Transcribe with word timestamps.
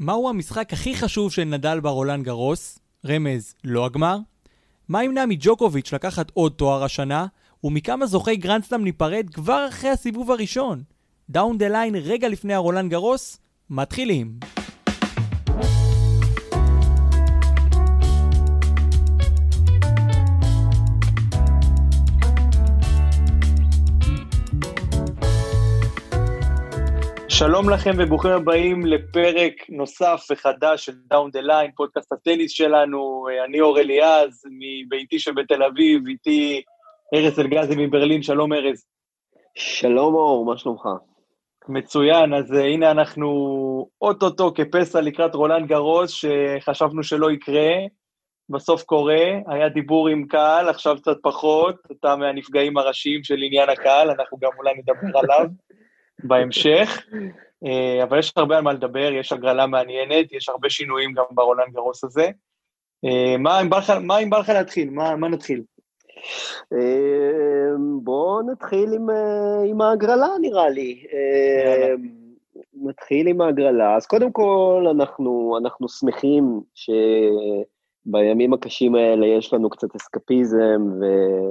מהו 0.00 0.28
המשחק 0.28 0.72
הכי 0.72 0.94
חשוב 0.94 1.32
של 1.32 1.44
נדאל 1.44 1.80
ברולאן 1.80 2.24
גארוס? 2.24 2.78
רמז, 3.06 3.54
לא 3.64 3.86
הגמר? 3.86 4.18
מה 4.88 5.04
ימנע 5.04 5.26
מג'וקוביץ' 5.26 5.92
לקחת 5.92 6.30
עוד 6.34 6.52
תואר 6.52 6.84
השנה? 6.84 7.26
ומכמה 7.64 8.06
זוכי 8.06 8.36
גרנדסלאם 8.36 8.84
ניפרד 8.84 9.30
כבר 9.30 9.66
אחרי 9.68 9.90
הסיבוב 9.90 10.30
הראשון? 10.30 10.82
Down 11.30 11.58
the 11.58 11.68
Line 11.68 11.94
רגע 11.94 12.28
לפני 12.28 12.54
הרולאן 12.54 12.90
גארוס? 12.90 13.38
מתחילים. 13.70 14.57
שלום 27.38 27.70
לכם 27.70 27.90
וברוכים 27.98 28.30
הבאים 28.30 28.86
לפרק 28.86 29.52
נוסף 29.68 30.26
וחדש 30.30 30.84
של 30.84 30.92
Down 31.10 31.30
the 31.30 31.40
Line, 31.40 31.70
פודקאסט 31.76 32.12
הטניס 32.12 32.52
שלנו, 32.52 33.26
אני 33.44 33.60
אור 33.60 33.78
אליעז 33.78 34.42
מביתי 34.46 35.18
שבתל 35.18 35.62
אביב, 35.62 36.06
איתי 36.08 36.62
ארז 37.14 37.40
אלגזי 37.40 37.74
מברלין, 37.76 38.22
שלום 38.22 38.52
ארז. 38.52 38.86
שלום 39.54 40.14
אור, 40.14 40.44
מה 40.44 40.58
שלומך? 40.58 40.88
מצוין, 41.68 42.34
אז 42.34 42.52
uh, 42.52 42.56
הנה 42.56 42.90
אנחנו 42.90 43.28
אוטוטו 44.02 44.52
כפסע 44.54 45.00
לקראת 45.00 45.34
רולנד 45.34 45.68
גרוס, 45.68 46.10
שחשבנו 46.10 47.02
שלא 47.02 47.30
יקרה, 47.30 47.70
בסוף 48.48 48.82
קורה, 48.82 49.24
היה 49.46 49.68
דיבור 49.68 50.08
עם 50.08 50.26
קהל, 50.26 50.68
עכשיו 50.68 50.96
קצת 50.96 51.16
פחות, 51.22 51.76
אתה 51.92 52.16
מהנפגעים 52.16 52.78
הראשיים 52.78 53.24
של 53.24 53.36
עניין 53.42 53.68
הקהל, 53.68 54.10
אנחנו 54.10 54.38
גם 54.38 54.50
אולי 54.58 54.72
נדבר 54.78 55.18
עליו. 55.18 55.46
בהמשך, 56.24 57.06
אה, 57.66 58.04
אבל 58.04 58.18
יש 58.18 58.32
הרבה 58.36 58.56
על 58.56 58.62
מה 58.62 58.72
לדבר, 58.72 59.12
יש 59.12 59.32
הגרלה 59.32 59.66
מעניינת, 59.66 60.32
יש 60.32 60.48
הרבה 60.48 60.70
שינויים 60.70 61.12
גם 61.12 61.24
ברולנד 61.30 61.72
גרוס 61.72 62.04
הזה. 62.04 62.30
אה, 63.04 63.36
מה 63.38 63.60
אם 64.22 64.30
בא 64.30 64.38
לך 64.38 64.48
להתחיל? 64.48 64.90
מה, 64.90 65.16
מה 65.16 65.28
נתחיל? 65.28 65.62
אה, 66.72 67.70
בואו 68.02 68.42
נתחיל 68.52 68.92
עם, 68.92 69.06
עם 69.66 69.80
ההגרלה, 69.80 70.28
נראה 70.40 70.68
לי. 70.68 71.04
נתחיל 72.74 73.28
עם 73.28 73.40
ההגרלה. 73.40 73.96
אז 73.96 74.06
קודם 74.06 74.32
כל, 74.32 74.86
אנחנו, 74.90 75.58
אנחנו 75.62 75.88
שמחים 75.88 76.60
ש... 76.74 76.90
בימים 78.10 78.52
הקשים 78.52 78.94
האלה 78.94 79.26
יש 79.26 79.52
לנו 79.52 79.70
קצת 79.70 79.96
אסקפיזם, 79.96 80.82
ו... 81.00 81.04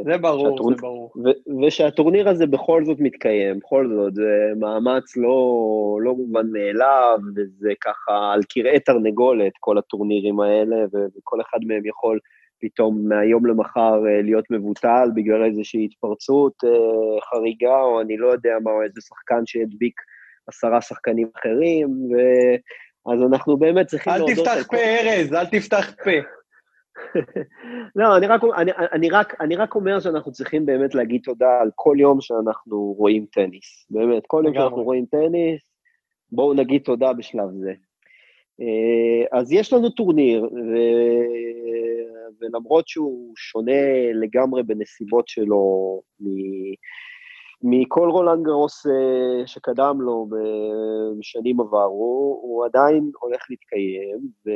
זה 0.05 0.17
ברור, 0.17 0.49
שהטור... 0.49 0.69
זה 0.69 0.81
ברור. 0.81 1.11
ו... 1.25 1.29
ושהטורניר 1.65 2.29
הזה 2.29 2.47
בכל 2.47 2.85
זאת 2.85 2.97
מתקיים, 2.99 3.59
בכל 3.59 3.87
זאת, 3.95 4.15
זה 4.15 4.51
מאמץ 4.59 5.17
לא, 5.17 5.99
לא 6.01 6.15
מובן 6.15 6.47
מאליו, 6.51 7.19
וזה 7.35 7.69
ככה 7.81 8.33
על 8.33 8.41
קרעי 8.49 8.79
תרנגולת, 8.79 9.53
כל 9.59 9.77
הטורנירים 9.77 10.39
האלה, 10.39 10.75
ו... 10.75 10.97
וכל 11.17 11.41
אחד 11.41 11.59
מהם 11.67 11.85
יכול 11.85 12.19
פתאום 12.59 13.07
מהיום 13.09 13.45
למחר 13.45 14.03
אה, 14.07 14.21
להיות 14.21 14.45
מבוטל 14.49 15.09
בגלל 15.15 15.43
איזושהי 15.43 15.85
התפרצות 15.85 16.53
אה, 16.63 17.21
חריגה, 17.21 17.81
או 17.81 18.01
אני 18.01 18.17
לא 18.17 18.27
יודע 18.27 18.53
מה, 18.63 18.71
או 18.71 18.81
איזה 18.81 19.01
שחקן 19.01 19.45
שהדביק 19.45 20.01
עשרה 20.47 20.81
שחקנים 20.81 21.27
אחרים, 21.35 21.89
ו... 21.89 22.15
אז 23.13 23.23
אנחנו 23.31 23.57
באמת 23.57 23.87
צריכים 23.87 24.13
להודות... 24.13 24.29
אל 24.29 24.35
תפתח 24.35 24.67
פה, 24.67 24.77
ארז, 24.77 25.33
אל 25.33 25.45
תפתח 25.45 25.91
פה. 26.03 26.11
לא, 27.95 28.17
אני 28.17 28.27
רק, 28.27 28.41
אני, 28.57 28.71
אני, 28.91 29.09
רק, 29.09 29.41
אני 29.41 29.55
רק 29.55 29.75
אומר 29.75 29.99
שאנחנו 29.99 30.31
צריכים 30.31 30.65
באמת 30.65 30.95
להגיד 30.95 31.21
תודה 31.23 31.59
על 31.61 31.69
כל 31.75 31.95
יום 31.99 32.21
שאנחנו 32.21 32.95
רואים 32.97 33.25
טניס. 33.31 33.87
באמת, 33.89 34.23
כל 34.27 34.43
יום 34.45 34.53
שאנחנו 34.53 34.83
רואים 34.83 35.05
טניס, 35.05 35.61
בואו 36.31 36.53
נגיד 36.53 36.81
תודה 36.81 37.13
בשלב 37.13 37.49
זה. 37.59 37.73
אה, 38.61 39.39
אז 39.39 39.51
יש 39.51 39.73
לנו 39.73 39.89
טורניר, 39.89 40.43
ו... 40.43 40.77
ולמרות 42.41 42.87
שהוא 42.87 43.33
שונה 43.37 44.11
לגמרי 44.13 44.63
בנסיבות 44.63 45.27
שלו 45.27 46.01
מכל 47.63 48.09
רולנד 48.09 48.43
גרוס 48.43 48.85
אה, 48.85 49.47
שקדם 49.47 50.01
לו 50.01 50.27
בשנים 51.19 51.59
עברו, 51.59 52.39
הוא 52.41 52.65
עדיין 52.65 53.11
הולך 53.19 53.45
להתקיים, 53.49 54.19
ו... 54.45 54.49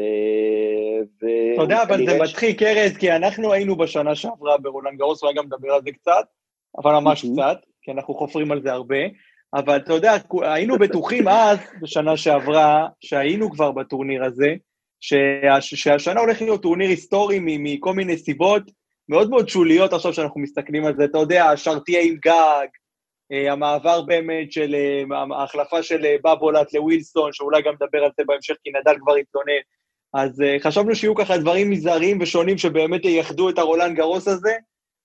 ו... 1.22 1.28
אתה 1.54 1.62
יודע, 1.62 1.84
אבל 1.84 2.06
זה 2.06 2.20
מצחיק, 2.22 2.64
ארז, 2.64 2.98
כי 2.98 3.12
אנחנו 3.12 3.54
היינו 3.54 3.76
בשנה 3.76 4.16
שעברה 4.16 4.58
ברולנד 4.58 4.98
גרוס, 4.98 5.24
אולי 5.24 5.34
גם 5.34 5.46
נדבר 5.46 5.72
על 5.72 5.82
זה 5.84 5.92
קצת, 5.92 6.26
אבל 6.78 7.00
ממש 7.00 7.26
קצת, 7.26 7.58
כי 7.82 7.92
אנחנו 7.92 8.14
חופרים 8.14 8.52
על 8.52 8.62
זה 8.62 8.72
הרבה, 8.72 8.98
אבל 9.54 9.78
אתה 9.78 9.94
יודע, 9.94 10.14
היינו 10.42 10.78
בטוחים 10.78 11.28
אז, 11.28 11.58
בשנה 11.82 12.18
שעברה, 12.18 12.88
שהיינו 13.00 13.52
כבר 13.52 13.72
בטורניר 13.72 14.24
הזה, 14.24 14.56
שהשנה 15.60 16.20
הולך 16.20 16.42
להיות 16.42 16.62
טורניר 16.62 16.90
היסטורי 16.90 17.40
מכל 17.42 17.94
מיני 17.94 18.18
סיבות 18.18 18.64
מאוד 19.10 19.30
מאוד 19.30 19.50
שוליות 19.50 19.94
עכשיו 19.94 20.14
שאנחנו 20.14 20.42
מסתכלים 20.42 20.86
על 20.86 20.96
זה, 20.96 21.06
אתה 21.06 21.18
יודע, 21.18 21.58
שרתייה 21.58 22.02
עם 22.02 22.16
גג, 22.26 22.68
המעבר 23.31 24.02
באמת 24.02 24.52
של 24.52 24.75
אה, 24.75 25.03
ההחלפה 25.38 25.84
של 25.84 26.06
אה, 26.06 26.16
בבולט 26.24 26.74
לווילסון, 26.74 27.34
שאולי 27.34 27.62
גם 27.62 27.74
נדבר 27.74 28.03
על 28.03 28.12
זה 28.18 28.24
בהמשך, 28.28 28.56
כי 28.64 28.69
נדל 28.69 29.00
כבר 29.00 29.16
התלונן. 29.16 29.62
אז 30.14 30.44
חשבנו 30.59 30.96
שיהיו 30.96 31.16
ככה 31.16 31.38
דברים 31.38 31.70
מזעריים 31.70 32.18
ושונים 32.22 32.58
שבאמת 32.58 33.06
ייחדו 33.06 33.50
את 33.50 33.58
הרולנד 33.58 33.96
גרוס 33.96 34.28
הזה, 34.28 34.53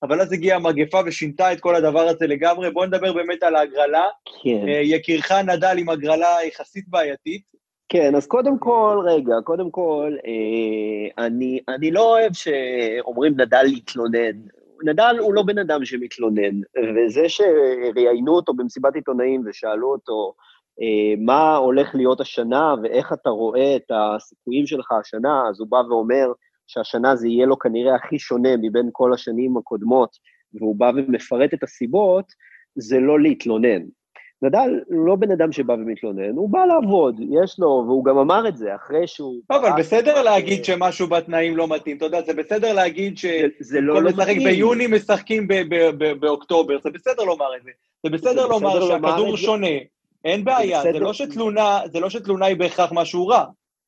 אבל 0.03 0.21
אז 0.21 0.33
הגיעה 0.33 0.57
המגפה 0.57 1.01
ושינתה 1.07 1.53
את 1.53 1.61
כל 1.61 1.75
הדבר 1.75 2.01
הזה 2.01 2.27
לגמרי. 2.27 2.71
בואו 2.71 2.87
נדבר 2.87 3.13
באמת 3.13 3.43
על 3.43 3.57
ההגרלה. 3.57 4.05
כן. 4.43 4.67
יקירך 4.67 5.33
נדל 5.33 5.75
עם 5.79 5.89
הגרלה 5.89 6.37
יחסית 6.49 6.89
בעייתית. 6.89 7.43
כן, 7.89 8.15
אז 8.15 8.27
קודם 8.27 8.59
כל, 8.59 8.99
רגע, 9.07 9.35
קודם 9.45 9.71
כל, 9.71 10.17
אה, 10.27 11.25
אני, 11.27 11.61
אני 11.69 11.91
לא 11.91 12.01
אוהב 12.01 12.33
שאומרים 12.33 13.33
נדל 13.41 13.63
להתלונן. 13.63 14.37
נדל 14.83 15.17
הוא 15.21 15.35
לא 15.35 15.43
בן 15.43 15.59
אדם 15.59 15.85
שמתלונן, 15.85 16.61
וזה 16.97 17.29
שראיינו 17.29 18.33
אותו 18.33 18.55
במסיבת 18.55 18.95
עיתונאים 18.95 19.43
ושאלו 19.47 19.93
אותו 19.93 20.35
אה, 20.83 21.15
מה 21.19 21.57
הולך 21.57 21.95
להיות 21.95 22.21
השנה 22.21 22.75
ואיך 22.83 23.13
אתה 23.13 23.31
רואה 23.31 23.77
את 23.77 23.91
הסיכויים 23.91 24.67
שלך 24.67 24.93
השנה, 24.93 25.43
אז 25.51 25.61
הוא 25.61 25.69
בא 25.69 25.77
ואומר 25.77 26.27
שהשנה 26.67 27.17
זה 27.17 27.29
יהיה 27.29 27.47
לו 27.47 27.59
כנראה 27.59 27.95
הכי 27.95 28.19
שונה 28.19 28.57
מבין 28.57 28.89
כל 28.93 29.15
השנים 29.15 29.57
הקודמות, 29.57 30.11
והוא 30.55 30.77
בא 30.77 30.91
ומפרט 30.97 31.55
את 31.55 31.63
הסיבות, 31.63 32.25
זה 32.75 33.01
לא 33.01 33.21
להתלונן. 33.21 33.83
נדל 34.43 34.81
לא 34.89 35.17
בן 35.17 35.31
אדם 35.31 35.53
שבא 35.53 35.73
ומתלונן, 35.73 36.37
הוא 36.37 36.51
בא 36.51 36.65
לעבוד, 36.65 37.21
יש 37.43 37.59
לו, 37.59 37.85
והוא 37.87 38.05
גם 38.05 38.19
אמר 38.19 38.49
את 38.49 38.57
זה 38.57 38.75
אחרי 38.75 39.07
שהוא... 39.07 39.41
לא, 39.51 39.57
אבל 39.57 39.71
בסדר 39.79 40.23
להגיד 40.23 40.65
שמשהו 40.65 41.07
בתנאים 41.07 41.57
לא 41.57 41.69
מתאים, 41.69 41.97
אתה 41.97 42.05
יודע, 42.05 42.23
זה 42.23 42.35
בסדר 42.35 42.73
להגיד 42.73 43.19
שכל 43.19 43.79
לא, 43.81 44.03
לא 44.03 44.11
משחק 44.11 44.37
ביוני 44.37 44.87
משחקים 44.87 45.49
באוקטובר, 46.21 46.79
זה 46.83 46.91
בסדר 46.91 47.23
לומר 47.23 47.57
את 47.57 47.63
זה. 47.65 47.71
זה 48.03 48.11
בסדר 48.11 48.47
לומר 48.47 48.87
שהכדור 48.87 49.37
שונה, 49.37 49.77
אין 50.25 50.45
בעיה, 50.45 50.83
זה 50.83 50.99
לא 50.99 51.13
שתלונה, 51.13 51.81
זה 51.93 52.01
לא 52.01 52.11
שתלונה 52.11 52.47
היא 52.47 52.57
בהכרח 52.57 52.93
משהו 52.93 53.27
רע. 53.27 53.45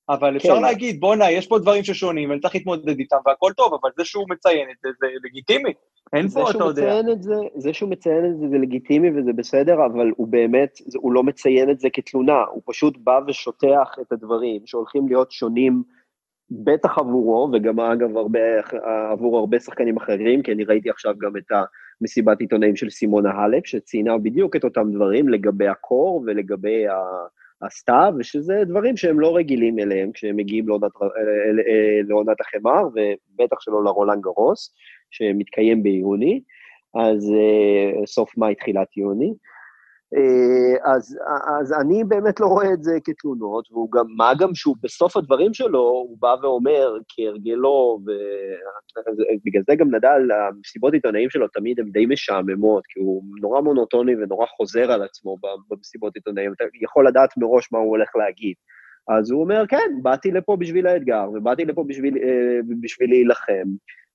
אבל 0.08 0.36
אפשר 0.36 0.56
כן. 0.56 0.62
להגיד, 0.62 1.00
בואנה, 1.00 1.30
יש 1.30 1.46
פה 1.46 1.58
דברים 1.58 1.84
ששונים, 1.84 2.30
ואני 2.30 2.40
צריך 2.40 2.54
להתמודד 2.54 2.98
איתם, 2.98 3.16
והכל 3.26 3.52
טוב, 3.56 3.78
אבל 3.82 3.90
זה 3.96 4.04
שהוא 4.04 4.26
מציין 4.28 4.68
את 4.70 4.76
זה, 4.82 4.88
זה 5.00 5.06
לגיטימי. 5.24 5.72
אין 6.12 6.28
פה, 6.28 6.50
אתה 6.50 6.64
יודע. 6.64 7.00
את 7.12 7.22
זה, 7.22 7.34
זה 7.56 7.72
שהוא 7.72 7.90
מציין 7.90 8.24
את 8.24 8.38
זה, 8.38 8.48
זה 8.48 8.58
לגיטימי 8.58 9.10
וזה 9.10 9.32
בסדר, 9.32 9.86
אבל 9.86 10.10
הוא 10.16 10.28
באמת, 10.28 10.78
הוא 10.96 11.12
לא 11.12 11.22
מציין 11.22 11.70
את 11.70 11.80
זה 11.80 11.88
כתלונה, 11.92 12.44
הוא 12.50 12.62
פשוט 12.66 12.98
בא 12.98 13.20
ושוטח 13.26 13.96
את 14.00 14.12
הדברים 14.12 14.60
שהולכים 14.66 15.08
להיות 15.08 15.32
שונים, 15.32 15.82
בטח 16.50 16.98
עבורו, 16.98 17.50
וגם 17.52 17.80
אגב 17.80 18.16
הרבה, 18.16 18.40
עבור 19.12 19.38
הרבה 19.38 19.60
שחקנים 19.60 19.96
אחרים, 19.96 20.42
כי 20.42 20.52
אני 20.52 20.64
ראיתי 20.64 20.90
עכשיו 20.90 21.14
גם 21.18 21.36
את 21.36 21.52
המסיבת 22.00 22.40
עיתונאים 22.40 22.76
של 22.76 22.90
סימונה 22.90 23.30
האלפ, 23.30 23.66
שציינה 23.66 24.18
בדיוק 24.18 24.56
את 24.56 24.64
אותם 24.64 24.92
דברים 24.92 25.28
לגבי 25.28 25.68
הקור 25.68 26.24
ולגבי 26.26 26.88
ה... 26.88 26.94
הסתיו, 27.62 28.12
ושזה 28.18 28.62
דברים 28.66 28.96
שהם 28.96 29.20
לא 29.20 29.36
רגילים 29.36 29.78
אליהם 29.78 30.12
כשהם 30.12 30.36
מגיעים 30.36 30.68
לעונת, 30.68 30.90
אה, 31.02 31.06
אה, 31.68 32.00
לעונת 32.08 32.40
החמר, 32.40 32.82
ובטח 32.82 33.60
שלא 33.60 33.84
לרולנד 33.84 34.20
גרוס, 34.20 34.74
שמתקיים 35.10 35.82
ביוני, 35.82 36.40
אז 36.94 37.32
אה, 37.32 38.06
סוף 38.06 38.36
מאי, 38.36 38.54
תחילת 38.54 38.96
יוני. 38.96 39.32
אז, 40.84 41.18
אז 41.60 41.72
אני 41.72 42.04
באמת 42.04 42.40
לא 42.40 42.46
רואה 42.46 42.72
את 42.72 42.82
זה 42.82 42.98
כתלונות, 43.04 43.64
והוא 43.72 43.92
גם, 43.92 44.04
מה 44.16 44.32
גם 44.38 44.54
שהוא 44.54 44.76
בסוף 44.82 45.16
הדברים 45.16 45.54
שלו, 45.54 45.80
הוא 45.80 46.16
בא 46.20 46.34
ואומר, 46.42 46.96
כהרגלו, 47.08 47.98
ובגלל 48.02 49.62
זה 49.66 49.74
גם 49.74 49.94
נדל, 49.94 50.28
המסיבות 50.32 50.92
עיתונאים 50.92 51.30
שלו 51.30 51.48
תמיד 51.48 51.80
הן 51.80 51.90
די 51.90 52.06
משעממות, 52.06 52.82
כי 52.88 53.00
הוא 53.00 53.22
נורא 53.40 53.60
מונוטוני 53.60 54.14
ונורא 54.16 54.46
חוזר 54.46 54.92
על 54.92 55.02
עצמו 55.02 55.36
במסיבות 55.70 56.14
עיתונאים, 56.14 56.52
אתה 56.52 56.64
יכול 56.82 57.08
לדעת 57.08 57.30
מראש 57.36 57.72
מה 57.72 57.78
הוא 57.78 57.88
הולך 57.88 58.16
להגיד. 58.16 58.54
אז 59.08 59.30
הוא 59.30 59.40
אומר, 59.40 59.64
כן, 59.68 59.90
באתי 60.02 60.30
לפה 60.30 60.56
בשביל 60.56 60.86
האתגר, 60.86 61.30
ובאתי 61.34 61.64
לפה 61.64 61.84
בשביל, 61.88 62.16
אה, 62.16 62.58
בשביל 62.80 63.10
להילחם, 63.10 63.68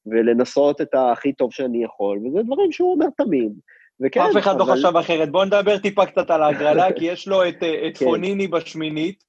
ולנסות 0.06 0.82
את 0.82 0.90
הכי 0.94 1.34
טוב 1.34 1.54
שאני 1.54 1.84
יכול, 1.84 2.18
וזה 2.18 2.44
דברים 2.44 2.72
שהוא 2.72 2.94
אומר 2.94 3.08
תמיד. 3.18 3.54
וכן, 4.02 4.22
אף 4.22 4.38
אחד 4.38 4.58
לא 4.58 4.64
אבל... 4.64 4.74
לא 4.74 4.78
חשב 4.78 4.98
אחרת. 4.98 5.30
בואו 5.30 5.46
נדבר 5.46 5.78
טיפה 5.78 6.06
קצת 6.06 6.30
על 6.30 6.44
ההגרלה, 6.44 6.92
כי 6.98 7.06
יש 7.06 7.28
לו 7.28 7.48
את, 7.48 7.64
את 7.88 7.98
כן. 7.98 8.06
פוניני 8.06 8.48
בשמינית, 8.48 9.24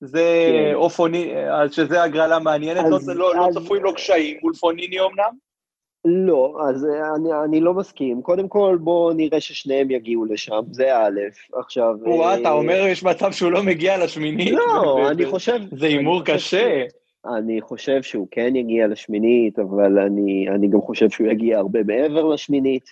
זה 0.00 0.48
כן. 0.52 0.74
אופוני, 0.74 1.32
שזה 1.70 2.02
הגרלה 2.02 2.38
מעניינת, 2.38 2.84
לא, 2.90 2.96
אז, 2.96 3.08
לא, 3.08 3.14
לא, 3.14 3.46
אז, 3.46 3.56
לא 3.56 3.60
צפוי 3.60 3.80
לו 3.80 3.94
קשיים 3.94 4.36
מול 4.42 4.54
פוניני 4.54 5.00
אמנם? 5.00 5.46
לא, 6.04 6.56
אז 6.68 6.86
אני, 7.16 7.28
אני 7.44 7.60
לא 7.60 7.74
מסכים. 7.74 8.22
קודם 8.22 8.48
כל, 8.48 8.78
בואו 8.80 9.12
נראה 9.12 9.40
ששניהם 9.40 9.90
יגיעו 9.90 10.24
לשם, 10.24 10.60
זה 10.70 10.96
א', 10.96 11.20
עכשיו... 11.60 11.94
וואה, 12.02 12.40
אתה 12.40 12.50
אומר 12.50 12.86
יש 12.86 13.02
מצב 13.02 13.32
שהוא 13.32 13.52
לא 13.52 13.62
מגיע 13.62 14.04
לשמינית? 14.04 14.52
לא, 14.52 14.98
אני 15.10 15.26
חושב... 15.26 15.58
זה 15.78 15.86
הימור 15.86 16.24
קשה. 16.24 16.84
אני 17.36 17.60
חושב 17.60 18.02
שהוא 18.02 18.28
כן 18.30 18.56
יגיע 18.56 18.86
לשמינית, 18.86 19.58
אבל 19.58 19.98
אני, 19.98 20.48
אני 20.48 20.68
גם 20.68 20.80
חושב 20.80 21.10
שהוא 21.10 21.28
יגיע 21.28 21.58
הרבה 21.58 21.82
מעבר 21.82 22.24
לשמינית. 22.24 22.84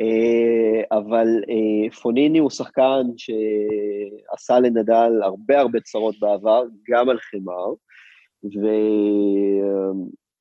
אה, 0.00 0.98
אבל 0.98 1.26
אה, 1.48 1.90
פוניני 1.90 2.38
הוא 2.38 2.50
שחקן 2.50 3.02
שעשה 3.16 4.60
לנדל 4.60 5.12
הרבה 5.22 5.60
הרבה 5.60 5.80
צרות 5.80 6.14
בעבר, 6.20 6.62
גם 6.90 7.08
על 7.08 7.18
חמר, 7.18 7.72
ו... 8.44 8.66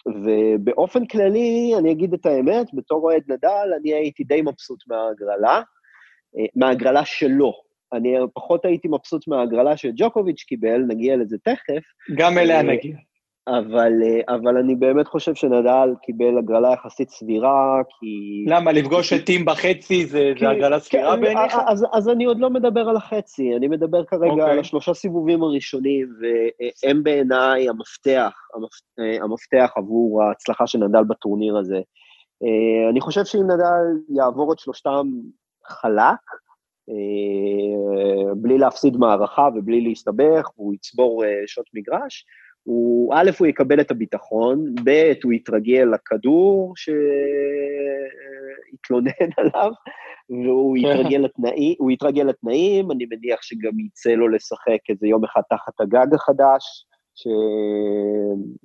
ובאופן 0.07 1.05
כללי, 1.05 1.73
אני 1.79 1.91
אגיד 1.91 2.13
את 2.13 2.25
האמת, 2.25 2.67
בתור 2.73 3.03
אוהד 3.03 3.23
נדל, 3.27 3.73
אני 3.81 3.94
הייתי 3.94 4.23
די 4.23 4.41
מבסוט 4.41 4.83
מההגרלה, 4.88 5.61
אה, 6.38 6.45
מההגרלה 6.55 7.05
שלו. 7.05 7.53
אני 7.94 8.15
פחות 8.33 8.65
הייתי 8.65 8.88
מבסוט 8.88 9.27
מההגרלה 9.27 9.77
שג'וקוביץ' 9.77 10.44
קיבל, 10.44 10.81
נגיע 10.88 11.15
לזה 11.15 11.38
תכף. 11.44 11.83
גם 12.17 12.38
אליה 12.38 12.61
נגיע. 12.61 12.95
אבל, 13.47 13.93
אה, 14.03 14.35
אבל 14.35 14.57
אני 14.57 14.75
באמת 14.75 15.07
חושב 15.07 15.35
שנדל 15.35 15.89
קיבל 16.01 16.37
הגרלה 16.37 16.73
יחסית 16.73 17.09
סבירה, 17.09 17.81
כי... 17.89 18.45
למה, 18.47 18.71
לפגוש 18.71 19.13
את 19.13 19.25
טים 19.25 19.45
בחצי 19.45 20.05
זה, 20.05 20.31
כי, 20.35 20.39
זה 20.39 20.49
הגרלה 20.49 20.79
סבירה 20.79 21.15
כן, 21.15 21.21
בעיניך? 21.21 21.57
אז, 21.67 21.85
אז 21.93 22.09
אני 22.09 22.25
עוד 22.25 22.39
לא 22.39 22.49
מדבר 22.49 22.89
על 22.89 22.95
החצי, 22.95 23.55
אני 23.55 23.67
מדבר 23.67 24.03
כרגע 24.05 24.25
okay. 24.25 24.31
אוקיי. 24.31 24.51
על 24.51 24.59
השלושה 24.59 24.93
סיבובים 24.93 25.43
הראשונים, 25.43 26.07
והם 26.21 27.03
בעיניי 27.03 27.69
המפתח, 27.69 28.33
המפתח, 29.23 29.71
עבור 29.75 30.23
ההצלחה 30.23 30.67
של 30.67 30.79
נדל 30.79 31.03
בטורניר 31.03 31.57
הזה. 31.57 31.81
אה, 32.43 32.89
אני 32.89 33.01
חושב 33.01 33.25
שאם 33.25 33.43
נדל 33.43 34.15
יעבור 34.17 34.53
את 34.53 34.59
שלושתם 34.59 35.07
חלק, 35.65 36.23
אה, 36.89 38.33
בלי 38.35 38.57
להפסיד 38.57 38.97
מערכה 38.97 39.47
ובלי 39.55 39.81
להסתבך, 39.81 40.49
והוא 40.57 40.73
יצבור 40.73 41.23
שעות 41.47 41.67
מגרש, 41.73 42.25
הוא, 42.63 43.13
א', 43.15 43.31
הוא 43.39 43.48
יקבל 43.48 43.81
את 43.81 43.92
הביטחון, 43.92 44.75
ב', 44.83 45.13
הוא 45.24 45.33
יתרגל 45.33 45.88
לכדור 45.94 46.74
שיתלונן 48.74 49.12
עליו, 49.38 49.71
והוא 50.30 50.77
יתרגל, 50.77 51.18
לתנאים, 51.18 51.75
הוא 51.80 51.92
יתרגל 51.92 52.24
לתנאים, 52.24 52.92
אני 52.92 53.06
מניח 53.10 53.42
שגם 53.42 53.80
יצא 53.80 54.10
לו 54.10 54.27
לשחק 54.27 54.80
איזה 54.89 55.07
יום 55.07 55.24
אחד 55.24 55.42
תחת 55.50 55.81
הגג 55.81 56.13
החדש, 56.13 56.86
ש... 57.15 57.27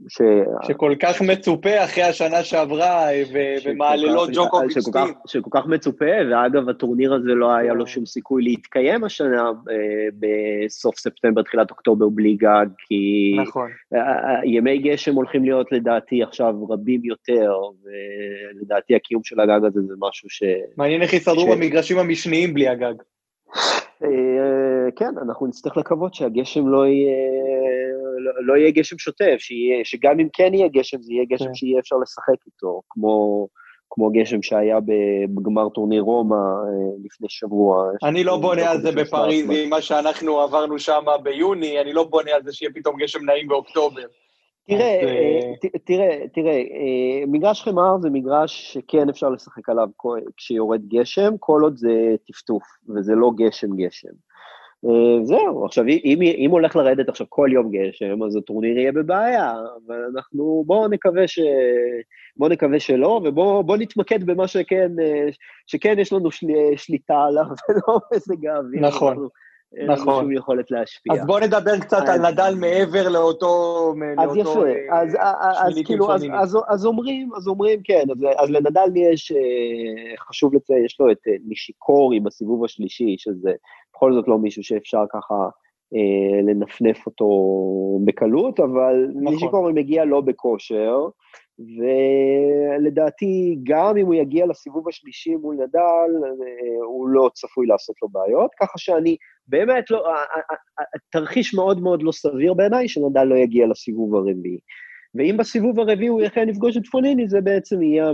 ש... 0.08 0.22
שכל 0.62 0.94
כך 1.02 1.22
מצופה 1.22 1.84
אחרי 1.84 2.02
השנה 2.02 2.42
שעברה, 2.42 3.06
ומעללות 3.64 4.30
ג'וקוביץ' 4.32 4.84
שכל, 4.84 4.98
שכל 5.26 5.50
כך 5.52 5.66
מצופה, 5.66 6.04
ואגב, 6.30 6.68
הטורניר 6.68 7.14
הזה 7.14 7.34
לא 7.34 7.52
היה 7.52 7.74
לו 7.74 7.86
שום 7.86 8.06
סיכוי 8.06 8.42
להתקיים 8.42 9.04
השנה 9.04 9.42
אה, 9.44 10.08
בסוף 10.18 10.98
ספטמבר, 10.98 11.42
תחילת 11.42 11.70
אוקטובר, 11.70 12.08
בלי 12.08 12.34
גג, 12.34 12.66
כי... 12.78 13.36
נכון. 13.42 13.70
ימי 14.44 14.78
גשם 14.78 15.14
הולכים 15.14 15.44
להיות 15.44 15.72
לדעתי 15.72 16.22
עכשיו 16.22 16.54
רבים 16.68 17.04
יותר, 17.04 17.52
ולדעתי 17.84 18.94
הקיום 18.94 19.24
של 19.24 19.40
הגג 19.40 19.64
הזה 19.64 19.80
זה 19.80 19.94
משהו 19.98 20.30
ש... 20.30 20.42
מעניין 20.76 21.02
איך 21.02 21.12
יסתדרו 21.12 21.46
ש... 21.46 21.50
במגרשים 21.50 21.98
המשניים 21.98 22.54
בלי 22.54 22.68
הגג. 22.68 22.94
אה, 24.04 24.90
כן, 24.96 25.14
אנחנו 25.22 25.46
נצטרך 25.46 25.76
לקוות 25.76 26.14
שהגשם 26.14 26.68
לא 26.68 26.86
יהיה, 26.86 27.16
לא, 28.18 28.32
לא 28.40 28.56
יהיה 28.56 28.70
גשם 28.70 28.98
שוטף, 28.98 29.36
שיהיה, 29.38 29.84
שגם 29.84 30.20
אם 30.20 30.28
כן 30.32 30.54
יהיה 30.54 30.68
גשם, 30.68 31.02
זה 31.02 31.12
יהיה 31.12 31.24
גשם 31.24 31.44
כן. 31.44 31.54
שיהיה 31.54 31.80
אפשר 31.80 31.96
לשחק 31.96 32.46
איתו, 32.46 32.82
כמו, 32.88 33.48
כמו 33.90 34.10
גשם 34.10 34.42
שהיה 34.42 34.78
בגמר 35.34 35.68
טורניר 35.68 36.02
רומא 36.02 36.34
אה, 36.34 37.04
לפני 37.04 37.28
שבוע. 37.30 37.90
אני 38.02 38.24
לא 38.24 38.36
בונה 38.36 38.70
על 38.70 38.80
זה 38.80 38.92
בפריז, 38.92 39.50
עם 39.50 39.70
מה 39.70 39.80
שאנחנו 39.80 40.40
עברנו 40.40 40.78
שם 40.78 41.04
ביוני, 41.22 41.80
אני 41.80 41.92
לא 41.92 42.04
בונה 42.04 42.30
על 42.30 42.42
זה 42.44 42.52
שיהיה 42.52 42.72
פתאום 42.74 42.96
גשם 42.96 43.24
נעים 43.24 43.48
באוקטובר. 43.48 44.02
תראה, 44.68 45.00
אה, 45.02 45.68
תראה, 45.84 46.28
תראה, 46.34 46.52
אה, 46.52 47.26
מגרש 47.26 47.62
חמר 47.62 47.98
זה 48.00 48.10
מגרש 48.10 48.72
שכן 48.72 49.08
אפשר 49.08 49.30
לשחק 49.30 49.68
עליו 49.68 49.88
כשיורד 50.36 50.80
גשם, 50.88 51.32
כל 51.40 51.60
עוד 51.62 51.76
זה 51.76 52.14
טפטוף, 52.26 52.62
וזה 52.96 53.14
לא 53.14 53.30
גשם 53.36 53.76
גשם. 53.76 54.08
אה, 54.08 54.14
זהו, 55.22 55.64
עכשיו, 55.64 55.84
אם, 55.86 56.18
אם 56.22 56.50
הולך 56.50 56.76
לרדת 56.76 57.08
עכשיו 57.08 57.26
כל 57.30 57.48
יום 57.52 57.70
גשם, 57.70 58.22
אז 58.22 58.36
הטורניר 58.36 58.78
יהיה 58.78 58.92
בבעיה, 58.92 59.52
אבל 59.86 60.04
אנחנו, 60.14 60.64
בואו 60.66 60.88
נקווה, 60.88 61.28
ש... 61.28 61.38
בוא 62.36 62.48
נקווה 62.48 62.80
שלא, 62.80 63.20
ובואו 63.24 63.76
נתמקד 63.76 64.24
במה 64.24 64.48
שכן, 64.48 64.92
שכן 65.66 65.98
יש 65.98 66.12
לנו 66.12 66.30
של... 66.30 66.46
שליטה 66.76 67.24
עליו, 67.24 67.44
ולא 67.68 68.00
מזג 68.14 68.46
האוויר. 68.46 68.80
נכון. 68.80 69.12
אנחנו, 69.12 69.28
נכון. 69.72 70.08
לנו 70.08 70.20
שום 70.20 70.32
יכולת 70.32 70.70
להשפיע. 70.70 71.12
אז 71.12 71.26
בוא 71.26 71.40
נדבר 71.40 71.78
קצת 71.78 72.02
אז... 72.02 72.08
על 72.08 72.30
נדל 72.30 72.54
מעבר 72.60 73.08
לאותו... 73.08 73.94
אז 74.18 74.36
לאותו, 74.36 74.50
יפה, 74.50 74.94
אה, 74.94 75.00
אז, 75.02 75.16
אז 75.58 75.78
כאילו, 75.84 76.14
אז, 76.14 76.26
אז, 76.40 76.58
אז 76.68 76.86
אומרים, 76.86 77.30
אז 77.36 77.48
אומרים, 77.48 77.80
כן, 77.84 78.02
אז, 78.10 78.24
אז 78.38 78.50
לנדל 78.50 78.96
יש, 78.96 79.32
אה, 79.32 80.16
חשוב 80.28 80.54
לציין, 80.54 80.84
יש 80.84 81.00
לו 81.00 81.10
את 81.10 81.18
אה, 81.28 81.32
נישיקורי 81.46 82.20
בסיבוב 82.20 82.64
השלישי, 82.64 83.16
שזה 83.18 83.52
בכל 83.94 84.12
זאת 84.12 84.28
לא 84.28 84.38
מישהו 84.38 84.62
שאפשר 84.62 85.04
ככה 85.12 85.34
אה, 85.34 85.48
לנפנף 86.42 87.06
אותו 87.06 87.26
בקלות, 88.04 88.60
אבל 88.60 89.06
נכון. 89.08 89.34
נישיקורי 89.34 89.72
מגיע 89.72 90.04
לא 90.04 90.20
בכושר. 90.20 91.08
ולדעתי, 92.78 93.58
גם 93.62 93.96
אם 93.96 94.06
הוא 94.06 94.14
יגיע 94.14 94.46
לסיבוב 94.46 94.88
השלישי 94.88 95.36
מול 95.36 95.54
נדל, 95.54 96.28
הוא 96.84 97.08
לא 97.08 97.30
צפוי 97.34 97.66
לעשות 97.66 97.96
לו 98.02 98.08
בעיות, 98.08 98.50
ככה 98.60 98.78
שאני 98.78 99.16
באמת 99.48 99.90
לא, 99.90 100.04
תרחיש 101.12 101.54
מאוד 101.54 101.80
מאוד 101.80 102.02
לא 102.02 102.12
סביר 102.12 102.54
בעיניי 102.54 102.88
שנדל 102.88 103.24
לא 103.24 103.34
יגיע 103.34 103.66
לסיבוב 103.66 104.14
הרביעי. 104.14 104.58
ואם 105.14 105.36
בסיבוב 105.36 105.80
הרביעי 105.80 106.08
הוא 106.08 106.22
יחל 106.22 106.44
לפגוש 106.44 106.76
את 106.76 106.86
פוניני, 106.86 107.28
זה 107.28 107.40
בעצם 107.40 107.82
יהיה 107.82 108.12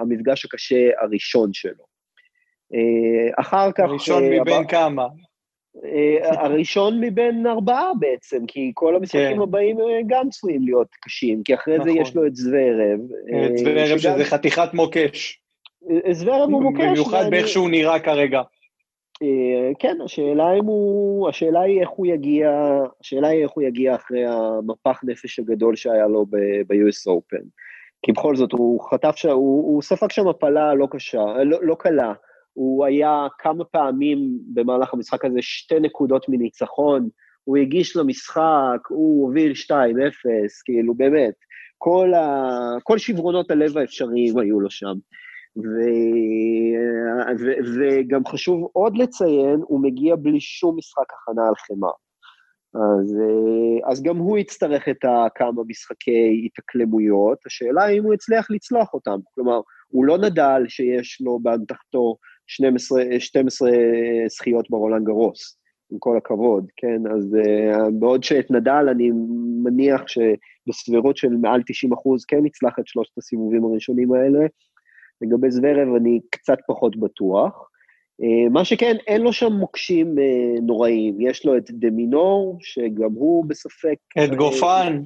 המפגש 0.00 0.44
הקשה 0.44 0.90
הראשון 1.00 1.52
שלו. 1.52 1.84
אה, 2.74 3.40
אחר 3.40 3.72
כך... 3.72 3.84
הראשון 3.84 4.22
אה, 4.22 4.40
מבין 4.40 4.66
כמה? 4.66 5.06
אה, 5.84 6.44
הראשון 6.44 7.00
מבין 7.00 7.46
ארבעה 7.46 7.90
בעצם, 7.98 8.46
כי 8.46 8.72
כל 8.74 8.96
המשחקים 8.96 9.36
כן. 9.36 9.42
הבאים 9.42 9.76
גם 10.06 10.28
צפויים 10.30 10.62
להיות 10.64 10.88
קשים, 11.00 11.42
כי 11.42 11.54
אחרי 11.54 11.78
נכון. 11.78 11.92
זה 11.92 11.98
יש 11.98 12.14
לו 12.14 12.26
את 12.26 12.36
זוורב. 12.36 13.00
את 13.46 13.58
זוורב 13.58 13.98
שזה 13.98 14.24
חתיכת 14.24 14.74
מוקש. 14.74 15.40
זוורב 16.10 16.50
הוא 16.50 16.62
מוקש. 16.62 16.84
במיוחד 16.84 17.30
באיך 17.30 17.48
שהוא 17.48 17.70
נראה 17.70 17.98
כרגע. 17.98 18.42
אה, 19.22 19.70
כן, 19.78 19.96
השאלה 20.04 20.52
אם 20.58 20.64
הוא, 20.64 21.28
השאלה 21.28 21.60
היא 21.60 21.80
איך 21.80 21.88
הוא 21.88 22.06
יגיע, 22.06 22.50
השאלה 23.00 23.28
היא 23.28 23.42
איך 23.42 23.50
הוא 23.50 23.64
יגיע 23.64 23.94
אחרי 23.94 24.24
המפח 24.26 25.00
נפש 25.04 25.38
הגדול 25.38 25.76
שהיה 25.76 26.06
לו 26.06 26.26
ב-US 26.66 27.10
Open. 27.10 27.44
כי 28.02 28.12
בכל 28.12 28.36
זאת, 28.36 28.52
הוא 28.52 28.80
חטף 28.80 29.24
הוא, 29.24 29.74
הוא 29.74 29.82
ספג 29.82 30.10
שם 30.10 30.28
הפלה 30.28 30.74
לא 30.74 30.88
קשה, 30.90 31.24
לא, 31.44 31.58
לא 31.62 31.76
קלה. 31.78 32.12
הוא 32.54 32.84
היה 32.84 33.26
כמה 33.38 33.64
פעמים 33.64 34.38
במהלך 34.54 34.94
המשחק 34.94 35.24
הזה 35.24 35.38
שתי 35.40 35.80
נקודות 35.80 36.28
מניצחון, 36.28 37.08
הוא 37.44 37.56
הגיש 37.56 37.96
למשחק, 37.96 38.78
הוא 38.88 39.26
הוביל 39.26 39.52
2-0, 39.52 39.72
כאילו 40.64 40.94
באמת, 40.94 41.34
כל, 41.78 42.14
ה, 42.14 42.48
כל 42.82 42.98
שברונות 42.98 43.50
הלב 43.50 43.78
האפשריים 43.78 44.38
היו 44.38 44.60
לו 44.60 44.70
שם. 44.70 44.94
ו... 45.56 45.80
ו... 47.40 47.50
וגם 47.74 48.26
חשוב 48.26 48.70
עוד 48.72 48.96
לציין, 48.96 49.60
הוא 49.66 49.82
מגיע 49.82 50.16
בלי 50.16 50.40
שום 50.40 50.76
משחק 50.76 51.12
הכנה 51.12 51.48
על 51.48 51.54
חמר. 51.56 51.92
אז, 52.74 53.16
אז 53.90 54.02
גם 54.02 54.16
הוא 54.16 54.38
יצטרך 54.38 54.88
את 54.88 55.04
כמה 55.34 55.62
משחקי 55.68 56.42
התאקלמויות, 56.46 57.38
השאלה 57.46 57.88
אם 57.88 58.04
הוא 58.04 58.14
יצליח 58.14 58.50
לצלוח 58.50 58.94
אותם. 58.94 59.18
כלומר, 59.34 59.60
הוא 59.88 60.04
לא 60.04 60.18
נדל 60.18 60.62
שיש 60.68 61.20
לו 61.20 61.38
באמתחתו 61.42 62.16
12, 62.46 63.02
12 63.18 63.70
זכיות 64.28 64.70
ברולנד 64.70 65.04
גרוס, 65.04 65.58
עם 65.92 65.98
כל 65.98 66.16
הכבוד, 66.16 66.66
כן? 66.76 67.02
אז 67.14 67.36
בעוד 67.92 68.24
שאת 68.24 68.50
נדל 68.50 68.86
אני 68.90 69.10
מניח 69.64 70.02
שבסבירות 70.06 71.16
של 71.16 71.28
מעל 71.28 71.62
90 71.66 71.92
אחוז 71.92 72.24
כן 72.24 72.46
יצלח 72.46 72.78
את 72.78 72.86
שלושת 72.86 73.18
הסיבובים 73.18 73.64
הראשונים 73.64 74.12
האלה, 74.12 74.46
לגבי 75.22 75.50
זוורב 75.50 75.94
אני 75.96 76.20
קצת 76.30 76.58
פחות 76.66 76.96
בטוח. 76.96 77.68
אה, 78.22 78.50
מה 78.50 78.64
שכן, 78.64 78.96
אין 79.06 79.22
לו 79.22 79.32
שם 79.32 79.52
מוקשים 79.52 80.18
אה, 80.18 80.60
נוראים. 80.62 81.20
יש 81.20 81.46
לו 81.46 81.56
את 81.56 81.70
דמינור, 81.70 82.58
שגם 82.60 83.12
הוא 83.14 83.44
בספק... 83.48 83.96
את 84.24 84.30
אה, 84.30 84.36
גופן. 84.36 85.02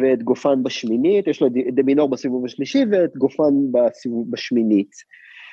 ואת 0.00 0.22
גופן 0.22 0.62
בשמינית, 0.62 1.26
יש 1.26 1.40
לו 1.40 1.46
את 1.46 1.52
דמינור 1.74 2.08
בסיבוב 2.08 2.44
השלישי 2.44 2.84
ואת 2.90 3.16
גופן 3.16 3.54
בסיבוב 3.72 4.30
בשמינית. 4.30 4.90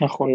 נכון. 0.02 0.30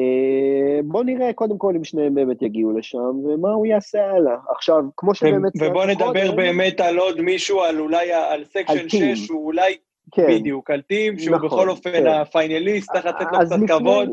בוא 0.84 1.04
נראה 1.04 1.32
קודם 1.32 1.58
כל 1.58 1.74
אם 1.76 1.84
שניהם 1.84 2.14
באמת 2.14 2.42
יגיעו 2.42 2.72
לשם, 2.72 3.24
ומה 3.24 3.50
הוא 3.50 3.66
יעשה 3.66 4.10
הלאה. 4.10 4.36
עכשיו, 4.56 4.84
כמו 4.96 5.14
שבאמת... 5.14 5.52
ובוא 5.60 5.84
נדבר 5.84 6.32
באמת 6.32 6.80
על 6.80 6.98
עוד 6.98 7.20
מישהו, 7.20 7.60
על 7.60 7.80
אולי, 7.80 8.12
על 8.12 8.44
section 8.44 8.88
6, 8.88 8.98
שהוא 9.26 9.46
אולי... 9.46 9.76
כן. 10.12 10.26
בדיוק, 10.28 10.70
על 10.70 10.80
טים, 10.80 11.18
שהוא 11.18 11.36
נכון, 11.36 11.48
בכל 11.48 11.70
אופן 11.70 11.92
כן. 11.92 12.06
הפיינליסט, 12.06 12.92
צריך 12.92 13.06
לתת 13.06 13.26
לו 13.32 13.38
קצת 13.40 13.56
כבוד. 13.68 14.08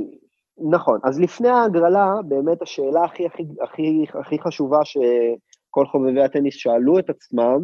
נכון, 0.71 0.99
אז 1.03 1.19
לפני 1.19 1.49
ההגרלה, 1.49 2.13
באמת 2.27 2.61
השאלה 2.61 3.03
הכי, 3.03 3.25
הכי, 3.25 3.43
הכי, 3.61 4.05
הכי 4.19 4.39
חשובה 4.39 4.79
שכל 4.85 5.85
חובבי 5.85 6.21
הטניס 6.21 6.55
שאלו 6.55 6.99
את 6.99 7.09
עצמם, 7.09 7.41
אה, 7.41 7.57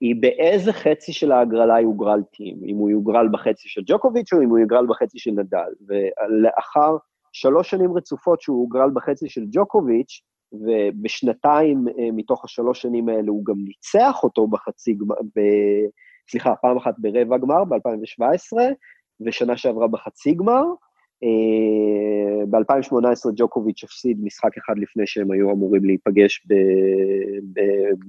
היא 0.00 0.16
באיזה 0.20 0.72
חצי 0.72 1.12
של 1.12 1.32
ההגרלה 1.32 1.80
יוגרל 1.80 2.22
טים, 2.22 2.56
אם 2.66 2.76
הוא 2.76 2.90
יוגרל 2.90 3.28
בחצי 3.32 3.68
של 3.68 3.80
ג'וקוביץ' 3.86 4.32
או 4.32 4.42
אם 4.42 4.48
הוא 4.48 4.58
יוגרל 4.58 4.86
בחצי 4.86 5.18
של 5.18 5.30
נדל. 5.30 5.72
ולאחר 5.86 6.96
שלוש 7.32 7.70
שנים 7.70 7.96
רצופות 7.96 8.40
שהוא 8.40 8.60
הוגרל 8.60 8.90
בחצי 8.94 9.28
של 9.28 9.44
ג'וקוביץ', 9.50 10.22
ובשנתיים 10.52 11.88
אה, 11.88 12.08
מתוך 12.12 12.44
השלוש 12.44 12.82
שנים 12.82 13.08
האלה 13.08 13.30
הוא 13.30 13.44
גם 13.44 13.54
ניצח 13.64 14.20
אותו 14.22 14.46
בחצי, 14.46 14.94
ב, 15.36 15.40
סליחה, 16.30 16.54
פעם 16.62 16.76
אחת 16.76 16.94
ברבע 16.98 17.38
גמר 17.38 17.64
ב-2017, 17.64 18.58
ושנה 19.26 19.56
שעברה 19.56 19.88
בחצי 19.88 20.34
גמר, 20.34 20.62
אה, 20.62 20.87
ב-2018 22.50 23.30
ג'וקוביץ' 23.36 23.84
הפסיד 23.84 24.18
משחק 24.22 24.56
אחד 24.58 24.78
לפני 24.78 25.06
שהם 25.06 25.30
היו 25.30 25.50
אמורים 25.50 25.84
להיפגש 25.84 26.46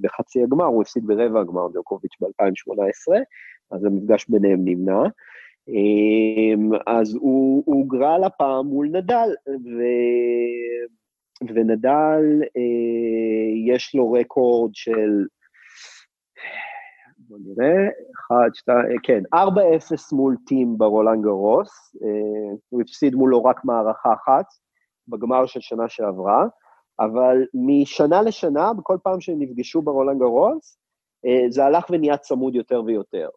בחצי 0.00 0.42
הגמר, 0.42 0.64
הוא 0.64 0.82
הפסיד 0.82 1.06
ברבע 1.06 1.40
הגמר 1.40 1.66
ג'וקוביץ' 1.74 2.16
ב-2018, 2.20 3.14
אז 3.70 3.84
המפגש 3.84 4.28
ביניהם 4.28 4.60
נמנע. 4.64 5.02
אה, 5.68 6.92
אז 6.98 7.14
הוא 7.14 7.62
הוגרל 7.66 8.24
הפעם 8.24 8.66
מול 8.66 8.86
נדל, 8.86 9.28
ו... 9.48 9.82
ונדל, 11.48 12.42
אה, 12.56 13.74
יש 13.74 13.94
לו 13.94 14.12
רקורד 14.12 14.70
של 14.74 15.26
בוא 17.30 17.38
נראה, 17.44 17.88
1, 18.28 18.54
2, 18.54 18.76
כן, 19.02 19.22
4-0 19.34 19.38
מול 20.12 20.36
טים 20.46 20.78
ברולנד 20.78 21.22
גרוס, 21.22 21.96
אה, 22.02 22.56
הוא 22.68 22.80
הפסיד 22.80 23.14
מולו 23.14 23.44
רק 23.44 23.64
מערכה 23.64 24.12
אחת 24.12 24.44
בגמר 25.08 25.46
של 25.46 25.60
שנה 25.60 25.88
שעברה, 25.88 26.46
אבל 27.00 27.36
משנה 27.54 28.22
לשנה, 28.22 28.72
בכל 28.72 28.96
פעם 29.02 29.20
שהם 29.20 29.36
נפגשו 29.38 29.82
ברולנד 29.82 30.18
גרוס, 30.18 30.78
אה, 31.26 31.50
זה 31.50 31.64
הלך 31.64 31.84
ונהיה 31.90 32.16
צמוד 32.16 32.54
יותר 32.54 32.82
ויותר. 32.86 33.28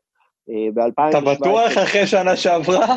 אה, 0.49 0.71
ב-2017... 0.73 1.09
אתה 1.09 1.21
בטוח 1.21 1.71
אחרי 1.83 2.07
שנה 2.07 2.35
שעברה? 2.35 2.95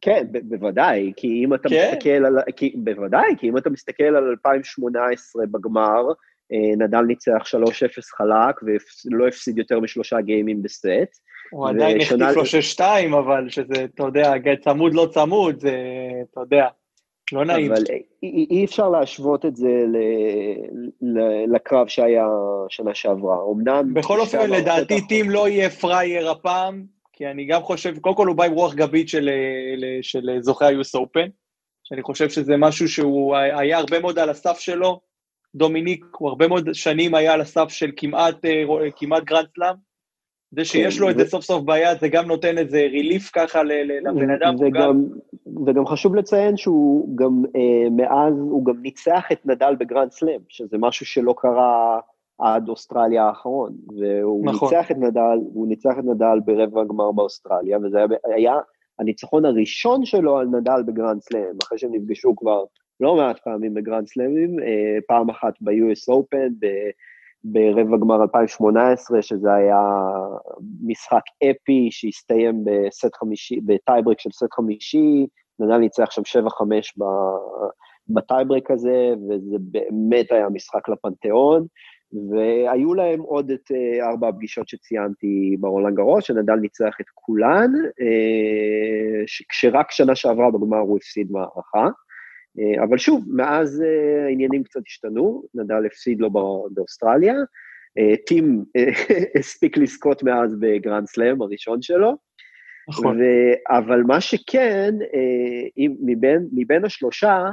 כן, 0.00 0.26
בוודאי, 0.42 1.12
כי 1.16 1.44
אם 1.44 1.54
אתה 1.54 1.68
כן? 1.68 1.90
מסתכל 1.92 2.24
על... 2.26 2.38
כי, 2.56 2.74
בוודאי, 2.76 3.36
כי 3.38 3.48
אם 3.48 3.56
אתה 3.58 3.70
מסתכל 3.70 4.04
על 4.04 4.24
2018 4.24 5.46
בגמר, 5.46 6.08
אה, 6.08 6.14
נדל 6.50 7.00
ניצח 7.00 7.42
3-0 7.42 7.70
חלק 8.16 8.56
ולא 8.62 9.28
הפסיד 9.28 9.58
יותר 9.58 9.80
משלושה 9.80 10.20
גיימים 10.20 10.62
בסט. 10.62 11.18
הוא 11.50 11.68
עדיין 11.68 12.00
החטיף 12.00 12.36
לו 12.36 12.42
6-2, 12.78 13.18
אבל 13.18 13.48
שזה, 13.48 13.84
אתה 13.94 14.02
יודע, 14.02 14.32
צמוד 14.60 14.94
לא 14.94 15.08
צמוד, 15.10 15.60
זה, 15.60 15.76
אתה 16.32 16.40
יודע, 16.40 16.66
לא 17.32 17.44
נעים. 17.44 17.72
אבל 17.72 17.82
אי, 18.22 18.46
אי 18.50 18.64
אפשר 18.64 18.88
להשוות 18.88 19.46
את 19.46 19.56
זה 19.56 19.68
ל, 19.68 19.96
ל, 21.00 21.20
לקרב 21.54 21.88
שהיה 21.88 22.26
שנה 22.68 22.94
שעברה. 22.94 23.36
אמנם... 23.52 23.94
בכל 23.94 24.20
אופן, 24.20 24.50
לדעתי 24.50 25.06
טים 25.06 25.30
לא 25.30 25.48
יהיה 25.48 25.70
פראייר 25.70 26.30
הפעם, 26.30 26.84
כי 27.12 27.26
אני 27.26 27.46
גם 27.46 27.62
חושב, 27.62 27.98
קודם 27.98 28.16
כל 28.16 28.26
הוא 28.26 28.36
בא 28.36 28.44
עם 28.44 28.52
רוח 28.52 28.74
גבית 28.74 29.08
של, 29.08 29.30
של 30.02 30.30
זוכי 30.40 30.64
ה-US 30.64 31.00
Open, 31.00 31.30
שאני 31.84 32.02
חושב 32.02 32.28
שזה 32.28 32.56
משהו 32.56 32.88
שהוא 32.88 33.36
היה 33.36 33.78
הרבה 33.78 34.00
מאוד 34.00 34.18
על 34.18 34.30
הסף 34.30 34.58
שלו, 34.58 35.00
דומיניק, 35.54 36.04
הוא 36.18 36.28
הרבה 36.28 36.48
מאוד 36.48 36.72
שנים 36.72 37.14
היה 37.14 37.32
על 37.34 37.40
הסף 37.40 37.68
של 37.68 37.90
כמעט, 37.96 38.44
אה, 38.44 38.64
כמעט 38.96 39.24
גרנד 39.24 39.46
סלאם. 39.54 39.88
זה 40.50 40.64
שיש 40.64 40.96
כן, 40.96 41.02
לו 41.02 41.10
את 41.10 41.18
זה 41.18 41.24
סוף 41.24 41.44
סוף 41.44 41.64
ביד, 41.64 42.00
זה 42.00 42.08
גם 42.08 42.26
נותן 42.26 42.58
איזה 42.58 42.78
relief 42.78 43.30
ככה 43.34 43.62
לבן 43.62 44.30
אדם. 44.30 44.54
וגם, 44.60 45.04
וגם 45.66 45.86
חשוב 45.86 46.14
לציין 46.14 46.56
שהוא 46.56 47.16
גם, 47.16 47.42
אה, 47.56 47.90
מאז, 47.90 48.34
הוא 48.38 48.64
גם 48.64 48.82
ניצח 48.82 49.24
את 49.32 49.46
נדל 49.46 49.74
בגרנד 49.78 50.10
סלאם, 50.10 50.40
שזה 50.48 50.78
משהו 50.78 51.06
שלא 51.06 51.34
קרה 51.38 52.00
עד 52.38 52.68
אוסטרליה 52.68 53.24
האחרון. 53.24 53.72
והוא 53.98 54.46
נכון. 54.46 54.68
ניצח 54.68 54.90
את 54.90 54.96
נדל, 54.96 55.38
הוא 55.54 55.68
ניצח 55.68 55.94
את 55.98 56.04
נדל 56.04 56.38
ברבע 56.44 56.80
הגמר 56.80 57.12
באוסטרליה, 57.12 57.78
וזה 57.78 57.98
היה, 57.98 58.06
היה 58.34 58.54
הניצחון 58.98 59.44
הראשון 59.44 60.04
שלו 60.04 60.38
על 60.38 60.46
נדל 60.46 60.82
בגרנד 60.86 61.20
סלאם, 61.20 61.56
אחרי 61.62 61.78
שהם 61.78 61.94
נפגשו 61.94 62.36
כבר 62.36 62.64
לא 63.00 63.16
מעט 63.16 63.38
פעמים 63.38 63.74
בגרנד 63.74 64.06
סלאמים, 64.06 64.60
אה, 64.60 64.98
פעם 65.08 65.30
אחת 65.30 65.54
ב-US 65.60 66.14
Open, 66.14 66.66
ברבע 67.44 67.96
גמר 67.96 68.22
2018, 68.22 69.22
שזה 69.22 69.54
היה 69.54 69.82
משחק 70.82 71.22
אפי 71.50 71.88
שהסתיים 71.90 72.64
בסט 72.64 73.16
חמישי, 73.16 73.60
בטייברק 73.60 74.20
של 74.20 74.30
סט 74.30 74.52
חמישי, 74.52 75.26
נדל 75.58 75.76
ניצח 75.76 76.10
שם 76.10 76.22
7-5 76.24 77.02
בטייברק 78.08 78.70
הזה, 78.70 79.14
וזה 79.28 79.56
באמת 79.60 80.32
היה 80.32 80.48
משחק 80.48 80.88
לפנתיאון. 80.88 81.66
והיו 82.30 82.94
להם 82.94 83.20
עוד 83.20 83.50
את 83.50 83.70
אה, 83.72 84.08
ארבע 84.08 84.28
הפגישות 84.28 84.68
שציינתי 84.68 85.56
ברולנד 85.60 85.96
גרוס, 85.96 86.24
שנדל 86.24 86.54
ניצח 86.54 86.94
את 87.00 87.06
כולן, 87.14 87.72
אה, 88.00 89.24
כשרק 89.48 89.90
שנה 89.90 90.14
שעברה 90.14 90.50
בגמר 90.50 90.78
הוא 90.78 90.96
הפסיד 90.96 91.32
מערכה. 91.32 91.88
אה, 92.60 92.84
אבל 92.84 92.98
שוב, 92.98 93.24
מאז 93.28 93.82
אה, 93.82 94.26
העניינים 94.26 94.64
קצת 94.64 94.80
השתנו, 94.86 95.42
נדל 95.54 95.86
הפסיד 95.86 96.20
לו 96.20 96.30
באוסטרליה, 96.70 97.34
אה, 97.98 98.16
טים 98.26 98.64
הספיק 99.38 99.76
לזכות 99.76 100.22
מאז 100.22 100.56
בגרנד 100.60 101.06
סלאם 101.06 101.42
הראשון 101.42 101.82
שלו. 101.82 102.16
נכון. 102.88 103.20
ו... 103.20 103.24
אבל 103.68 104.02
מה 104.02 104.20
שכן, 104.20 104.94
מבין, 105.78 106.48
מבין 106.52 106.84
השלושה, 106.84 107.44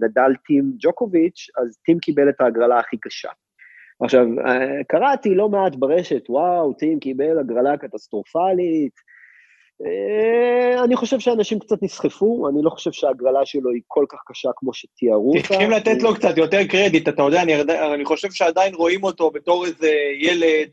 נדל 0.00 0.34
טים 0.46 0.72
ג'וקוביץ', 0.78 1.46
אז 1.58 1.76
טים 1.84 1.98
קיבל 1.98 2.28
את 2.28 2.40
ההגרלה 2.40 2.78
הכי 2.78 2.96
קשה. 3.00 3.28
עכשיו, 4.02 4.26
קראתי 4.88 5.34
לא 5.34 5.48
מעט 5.48 5.76
ברשת, 5.76 6.30
וואו, 6.30 6.72
טים 6.72 7.00
קיבל 7.00 7.38
הגרלה 7.38 7.76
קטסטרופלית, 7.76 8.94
אני 10.84 10.96
חושב 10.96 11.18
שאנשים 11.18 11.58
קצת 11.58 11.82
נסחפו, 11.82 12.48
אני 12.48 12.62
לא 12.62 12.70
חושב 12.70 12.92
שההגרלה 12.92 13.46
שלו 13.46 13.70
היא 13.70 13.82
כל 13.86 14.04
כך 14.08 14.18
קשה 14.26 14.48
כמו 14.56 14.74
שתיארו 14.74 15.32
אותה. 15.36 15.48
צריכים 15.48 15.70
לתת 15.70 16.02
לו 16.02 16.14
קצת 16.14 16.38
יותר 16.38 16.66
קרדיט, 16.66 17.08
אתה 17.08 17.22
יודע, 17.22 17.42
אני, 17.42 17.54
אני 17.94 18.04
חושב 18.04 18.30
שעדיין 18.30 18.74
רואים 18.74 19.04
אותו 19.04 19.30
בתור 19.30 19.66
איזה 19.66 19.90
ילד, 20.20 20.68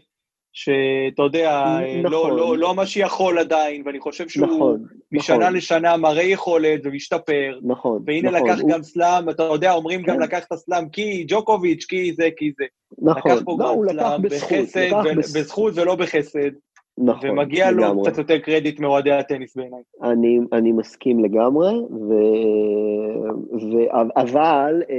שאתה 0.56 1.24
יודע, 1.24 1.64
נכון. 2.04 2.12
לא, 2.12 2.38
לא, 2.38 2.58
לא 2.58 2.76
מה 2.76 2.86
שיכול 2.86 3.40
עדיין, 3.40 3.84
ואני 3.86 4.00
חושב 4.00 4.30
שהוא 4.30 4.48
נכון, 4.48 4.84
משנה 5.12 5.38
נכון. 5.38 5.54
לשנה 5.54 5.98
מראה 5.98 6.24
יכולת 6.24 6.82
ומשתפר. 6.84 7.60
נכון, 7.64 8.04
והנה 8.06 8.32
נכון. 8.32 8.50
לקח 8.50 8.60
הוא... 8.62 8.72
גם 8.72 8.84
סלאם, 8.84 9.30
אתה 9.30 9.44
יודע, 9.44 9.74
אומרים 9.74 10.04
כן. 10.04 10.12
גם 10.12 10.20
לקח 10.20 10.44
את 10.44 10.52
הסלאם 10.52 10.90
כי 10.90 11.26
ג'וקוביץ', 11.28 11.86
כי 11.86 12.14
זה, 12.14 12.30
כי 12.38 12.52
זה. 12.58 12.66
נכון, 13.02 13.32
לקח 13.32 13.42
פה 13.46 13.58
לא, 13.60 13.76
גם 13.88 14.00
סלאם 14.00 14.22
בחסד, 14.22 14.92
ו... 14.94 15.16
בזכות 15.16 15.74
ולא 15.76 15.96
בחסד. 15.96 16.52
נכון, 16.98 17.30
ומגיע 17.30 17.72
לגמרי. 17.72 17.86
לו 17.86 18.04
קצת 18.04 18.18
יותר 18.18 18.40
קרדיט 18.40 18.80
מאוהדי 18.80 19.12
הטניס 19.12 19.56
בעיניי. 19.56 19.82
אני, 20.04 20.40
אני 20.54 20.72
מסכים 20.72 21.24
לגמרי, 21.24 21.74
ו, 21.78 22.14
ו, 23.54 23.98
אבל 24.18 24.84
אה, 24.90 24.96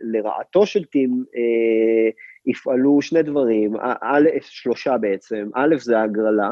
לרעתו 0.00 0.66
של 0.66 0.84
טים 0.84 1.24
אה, 1.36 2.10
יפעלו 2.46 3.02
שני 3.02 3.22
דברים, 3.22 3.76
א', 4.00 4.28
שלושה 4.40 4.98
בעצם, 4.98 5.48
א', 5.54 5.74
זה 5.78 5.98
ההגרלה, 5.98 6.50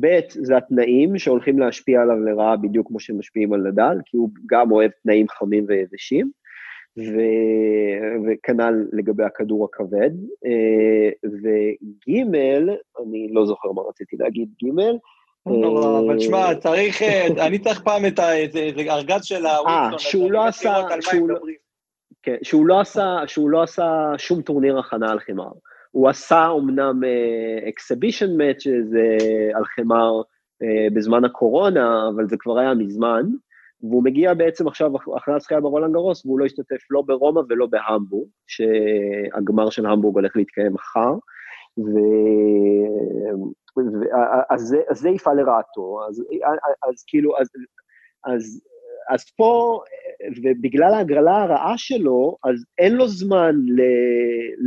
ב', 0.00 0.18
זה 0.28 0.56
התנאים 0.56 1.18
שהולכים 1.18 1.58
להשפיע 1.58 2.02
עליו 2.02 2.16
לרעה 2.16 2.56
בדיוק 2.56 2.88
כמו 2.88 3.00
שהם 3.00 3.18
משפיעים 3.18 3.52
על 3.52 3.60
נדל, 3.60 3.98
כי 4.06 4.16
הוא 4.16 4.30
גם 4.46 4.70
אוהב 4.70 4.90
תנאים 5.02 5.28
חמים 5.28 5.64
ויבשים. 5.68 6.30
ו... 6.98 7.12
וכנ"ל 8.26 8.88
לגבי 8.92 9.24
הכדור 9.24 9.64
הכבד. 9.64 10.10
אה, 10.46 11.10
וג', 11.24 12.36
אני 13.02 13.28
לא 13.32 13.46
זוכר 13.46 13.72
מה 13.72 13.82
רציתי 13.88 14.16
להגיד, 14.16 14.48
ג', 14.64 14.80
לא, 15.46 16.00
אבל 16.06 16.18
תשמע, 16.18 16.54
צריך, 16.54 17.02
אה, 17.02 17.26
אני 17.46 17.58
צריך 17.58 17.80
פעם 17.80 18.06
את 18.06 18.18
הארגז 18.18 19.24
של 19.24 19.46
הווילסון. 19.46 19.92
אה, 19.92 19.98
שהוא 19.98 20.32
לא 20.32 20.46
עשה, 20.46 20.74
כן, 22.22 22.38
שהוא 22.42 22.66
לא 22.66 22.80
עשה, 22.80 23.16
שהוא 23.26 23.50
לא 23.50 23.62
עשה 23.62 24.12
שום 24.18 24.42
טורניר 24.42 24.78
הכנה 24.78 25.10
על 25.10 25.20
חמר. 25.20 25.50
הוא 25.90 26.08
עשה 26.08 26.48
אקסבישן 27.68 28.30
uh, 28.30 28.36
מאצ'ז 28.38 28.94
uh, 28.94 29.56
על 29.56 29.64
חמר 29.64 30.22
בזמן 30.94 31.24
הקורונה, 31.24 32.08
אבל 32.14 32.28
זה 32.28 32.36
כבר 32.38 32.58
היה 32.58 32.74
מזמן. 32.74 33.22
והוא 33.82 34.04
מגיע 34.04 34.34
בעצם 34.34 34.68
עכשיו 34.68 34.90
אחרי 35.16 35.34
הזכייה 35.34 35.60
ברולנד 35.60 35.92
גרוס, 35.92 36.26
והוא 36.26 36.38
לא 36.38 36.44
השתתף 36.44 36.90
לא 36.90 37.02
ברומא 37.06 37.40
ולא 37.48 37.66
בהמבורג, 37.66 38.28
שהגמר 38.46 39.70
של 39.70 39.86
המבורג 39.86 40.14
הולך 40.14 40.36
להתקיים 40.36 40.72
מחר, 40.72 41.14
ו... 41.78 41.98
ו... 43.78 44.04
אז, 44.50 44.60
זה, 44.60 44.76
אז 44.90 44.98
זה 44.98 45.08
יפעל 45.08 45.36
לרעתו, 45.36 46.00
אז, 46.08 46.22
אז 46.88 47.04
כאילו, 47.06 47.38
אז, 47.38 47.48
אז 48.24 48.62
אז 49.10 49.30
פה, 49.36 49.80
ובגלל 50.42 50.94
ההגרלה 50.94 51.42
הרעה 51.42 51.74
שלו, 51.76 52.36
אז 52.44 52.64
אין 52.78 52.94
לו 52.94 53.08
זמן 53.08 53.56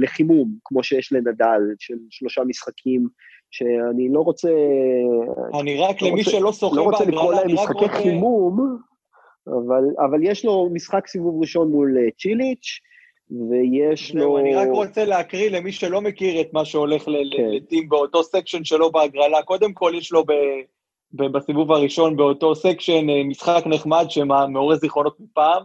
לחימום, 0.02 0.50
כמו 0.66 0.84
שיש 0.84 1.14
לנדל, 1.14 1.62
של 1.80 1.96
שלושה 2.10 2.44
משחקים, 2.44 3.08
שאני 3.52 4.10
לא 4.10 4.20
רוצה... 4.20 4.50
אני 5.62 5.78
רק, 5.82 6.02
לא 6.02 6.08
למי 6.08 6.20
רוצה, 6.20 6.32
שלא 6.32 6.52
שוחה 6.52 7.06
בהגרלה, 7.06 7.42
אני 7.42 7.54
רק 7.54 7.70
רוצה... 7.70 7.76
לא 7.76 7.76
רוצה 7.76 7.76
לקרוא 7.76 7.80
להם 7.80 7.88
משחקי. 7.88 8.04
חימום, 8.04 8.78
אבל, 9.48 9.84
אבל 10.10 10.20
יש 10.24 10.46
לו 10.46 10.70
משחק 10.74 11.08
סיבוב 11.08 11.42
ראשון 11.42 11.72
מול 11.72 11.98
אה, 11.98 12.12
צ'יליץ', 12.20 12.80
ויש 13.50 14.16
לו... 14.16 14.38
אני 14.38 14.56
רק 14.56 14.68
רוצה 14.72 15.06
להקריא 15.06 15.50
למי 15.50 15.72
שלא 15.72 16.02
מכיר 16.02 16.42
את 16.42 16.54
מה 16.54 16.66
שהולך 16.66 17.04
כן. 17.04 17.12
לטים 17.12 17.90
באותו 17.90 18.24
סקשן 18.24 18.64
שלו 18.64 18.92
בהגרלה. 18.92 19.42
קודם 19.42 19.74
כל, 19.74 19.94
יש 19.96 20.12
לו 20.12 20.24
ב... 20.26 20.32
בסיבוב 21.12 21.72
הראשון 21.72 22.18
באותו 22.18 22.56
סקשן 22.56 23.10
אה, 23.10 23.24
משחק 23.24 23.64
נחמד 23.66 24.06
שמעורר 24.10 24.76
זיכרונות 24.76 25.20
מפעם, 25.20 25.64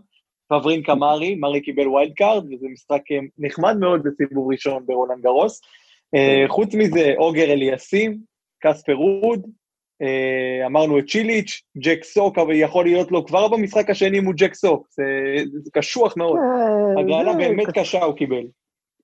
פברין 0.48 0.82
קמרי, 0.82 1.34
מרי 1.34 1.60
קיבל 1.60 1.88
ווילד 1.88 2.12
קארד, 2.12 2.44
וזה 2.44 2.66
משחק 2.72 3.02
אה, 3.12 3.18
נחמד 3.38 3.76
מאוד 3.76 4.02
בסיבוב 4.02 4.52
ראשון 4.52 4.86
ברולנד 4.86 5.22
גרוס. 5.22 5.60
חוץ 6.48 6.74
מזה, 6.74 7.12
אוגר 7.18 7.52
אליאסים, 7.52 8.18
קספר 8.62 8.92
רוד, 8.92 9.46
אמרנו 10.66 10.98
את 10.98 11.04
צ'יליץ', 11.08 11.62
ג'ק 11.78 12.04
סוק, 12.04 12.38
אבל 12.38 12.54
יכול 12.54 12.84
להיות 12.84 13.12
לו 13.12 13.26
כבר 13.26 13.48
במשחק 13.48 13.90
השני 13.90 14.20
מול 14.20 14.34
ג'ק 14.38 14.54
סוק, 14.54 14.86
זה, 14.90 15.04
זה 15.62 15.70
קשוח 15.72 16.16
מאוד. 16.16 16.38
אה, 16.38 17.00
הגרלה 17.00 17.34
באמת 17.34 17.66
קשה 17.74 18.04
הוא 18.04 18.14
קיבל. 18.14 18.44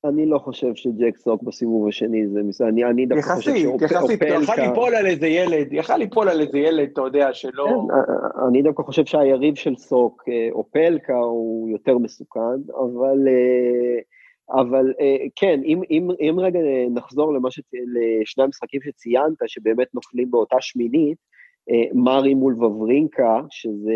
אני 0.05 0.27
לא 0.27 0.39
חושב 0.39 0.75
שג'ק 0.75 1.17
סוק 1.17 1.43
בסיבוב 1.43 1.89
השני 1.89 2.29
זה 2.29 2.43
מסוים, 2.43 2.69
אני, 2.69 2.85
אני 2.85 3.07
דווקא 3.07 3.35
חושב 3.35 3.57
שאופלקה... 3.57 3.95
יחסית, 3.95 4.23
יחסית, 4.23 4.43
יכל 4.43 4.63
ליפול 4.63 4.95
על 4.95 5.07
איזה 5.07 5.27
ילד, 5.27 5.73
יכל 5.73 5.97
ליפול 5.97 6.29
על 6.29 6.41
איזה 6.41 6.59
ילד, 6.59 6.89
אתה 6.93 7.01
יודע, 7.01 7.29
שלא... 7.33 7.67
כן, 7.67 8.47
אני 8.49 8.63
דווקא 8.63 8.83
חושב 8.83 9.05
שהיריב 9.05 9.55
של 9.55 9.77
סוק, 9.77 10.25
אופלקה, 10.53 11.17
הוא 11.17 11.71
יותר 11.71 11.99
מסוכן, 11.99 12.41
אבל... 12.75 13.19
אבל 14.51 14.93
אה, 15.01 15.17
כן, 15.37 15.61
אם, 15.65 15.81
אם, 15.91 16.09
אם 16.21 16.41
רגע 16.41 16.61
נחזור 16.91 17.35
למה 17.35 17.51
שצ... 17.51 17.65
לשני 17.73 18.45
המשחקים 18.45 18.81
שציינת, 18.83 19.37
שבאמת 19.47 19.95
נופלים 19.95 20.31
באותה 20.31 20.57
שמינית, 20.61 21.19
אה, 21.71 21.85
מארי 21.95 22.35
מול 22.35 22.65
וברינקה, 22.65 23.41
שזה 23.51 23.93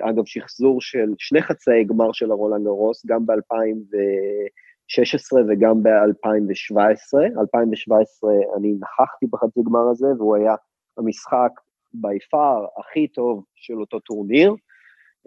אגב 0.00 0.22
שחזור 0.26 0.80
של 0.80 1.14
שני 1.18 1.42
חצאי 1.42 1.84
גמר 1.84 2.12
של 2.12 2.30
הרולנד 2.30 2.64
גרוס, 2.64 3.06
גם 3.06 3.26
ב-2016 3.26 5.36
וגם 5.48 5.82
ב-2017. 5.82 7.40
2017 7.40 8.30
אני 8.56 8.74
נכחתי 8.80 9.26
בחצי 9.30 9.60
גמר 9.66 9.88
הזה, 9.90 10.06
והוא 10.18 10.36
היה 10.36 10.54
המשחק 10.98 11.50
בי 11.94 12.18
פאר 12.30 12.66
הכי 12.78 13.08
טוב 13.08 13.44
של 13.54 13.80
אותו 13.80 14.00
טורניר. 14.00 14.54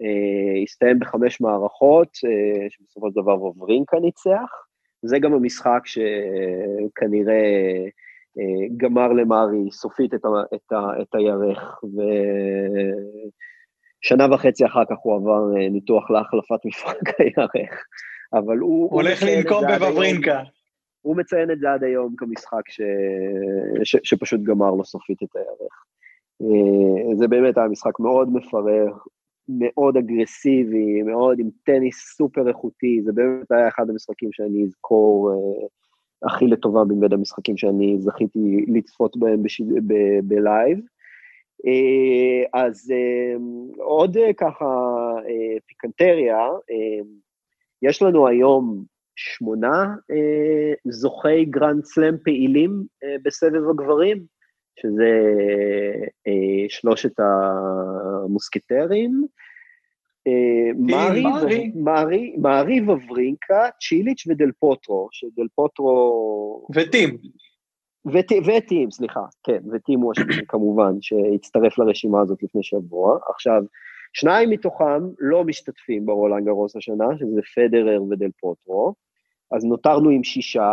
Uh, 0.02 0.62
הסתיים 0.62 0.98
בחמש 0.98 1.40
מערכות, 1.40 2.08
uh, 2.08 2.66
שבסופו 2.68 3.10
של 3.10 3.14
דבר 3.22 3.42
וברינקה 3.42 3.96
ניצח. 4.00 4.50
זה 5.02 5.18
גם 5.18 5.34
המשחק 5.34 5.80
שכנראה 5.84 7.34
uh, 8.38 8.72
גמר 8.76 9.08
למרי 9.08 9.70
סופית 9.70 10.14
את, 10.14 10.24
ה, 10.24 10.28
את, 10.54 10.72
ה, 10.72 11.02
את 11.02 11.14
הירך, 11.14 11.80
ושנה 14.02 14.34
וחצי 14.34 14.66
אחר 14.66 14.84
כך 14.84 14.96
הוא 15.02 15.16
עבר 15.16 15.54
ניתוח 15.70 16.10
להחלפת 16.10 16.64
מפרק 16.68 17.20
הירך. 17.20 17.84
אבל 18.32 18.58
הוא... 18.58 18.90
הולך 18.90 19.22
לנקום 19.22 19.64
בבברינקה. 19.68 20.42
הוא 21.02 21.16
מציין 21.16 21.50
את 21.50 21.58
זה 21.58 21.72
עד 21.72 21.84
היום 21.84 22.14
כמשחק 22.16 22.68
ש... 22.68 22.80
ש... 23.84 23.96
שפשוט 24.02 24.40
גמר 24.42 24.70
לו 24.70 24.84
סופית 24.84 25.22
את 25.22 25.36
הירך. 25.36 25.84
זה 27.18 27.28
באמת 27.28 27.58
היה 27.58 27.68
משחק 27.68 28.00
מאוד 28.00 28.28
מפרך, 28.32 29.06
מאוד 29.48 29.96
אגרסיבי, 29.96 31.02
מאוד 31.02 31.38
עם 31.38 31.48
טניס 31.64 32.16
סופר 32.16 32.48
איכותי, 32.48 33.00
זה 33.04 33.12
באמת 33.12 33.50
היה 33.50 33.68
אחד 33.68 33.90
המשחקים 33.90 34.28
שאני 34.32 34.64
אזכור 34.64 35.32
אה, 35.32 35.66
הכי 36.22 36.46
לטובה 36.46 36.84
מבין 36.84 37.12
המשחקים 37.12 37.56
שאני 37.56 37.96
זכיתי 37.98 38.64
לצפות 38.68 39.16
בהם. 39.16 39.42
בלייב. 40.24 40.78
אה, 41.66 42.60
אז 42.62 42.90
אה, 42.92 43.36
עוד 43.76 44.16
אה, 44.16 44.32
ככה 44.32 44.64
אה, 45.28 45.56
פיקנטריה, 45.66 46.38
אה, 46.70 47.04
יש 47.82 48.02
לנו 48.02 48.28
היום 48.28 48.84
שמונה 49.16 49.94
אה, 50.10 50.72
זוכי 50.88 51.44
גרנד 51.44 51.84
סלאם 51.84 52.14
פעילים 52.24 52.84
אה, 53.04 53.16
בסבב 53.22 53.70
הגברים, 53.70 54.24
שזה 54.76 55.22
אה, 56.26 56.68
שלושת 56.68 57.12
המוסקטרים, 57.18 59.26
אה, 60.26 60.72
מארי 62.36 62.80
וברינקה, 62.80 63.68
צ'יליץ' 63.80 64.26
ודל 64.26 64.50
פוטרו, 64.58 65.08
שדל 65.12 65.46
פוטרו... 65.54 66.66
וטים. 66.74 67.16
וטים, 68.44 68.90
סליחה, 68.90 69.20
כן, 69.42 69.62
וטים 69.72 70.00
הוא 70.00 70.12
השני 70.12 70.46
כמובן, 70.48 70.92
שהצטרף 71.00 71.78
לרשימה 71.78 72.20
הזאת 72.20 72.42
לפני 72.42 72.62
שבוע. 72.62 73.18
עכשיו, 73.34 73.62
שניים 74.12 74.50
מתוכם 74.50 75.02
לא 75.18 75.44
משתתפים 75.44 76.06
ברולנד 76.06 76.44
גרוס 76.44 76.76
השנה, 76.76 77.06
שזה 77.18 77.40
פדרר 77.54 78.02
ודל 78.02 78.30
פוטרו, 78.40 78.94
אז 79.52 79.64
נותרנו 79.64 80.10
עם 80.10 80.24
שישה, 80.24 80.72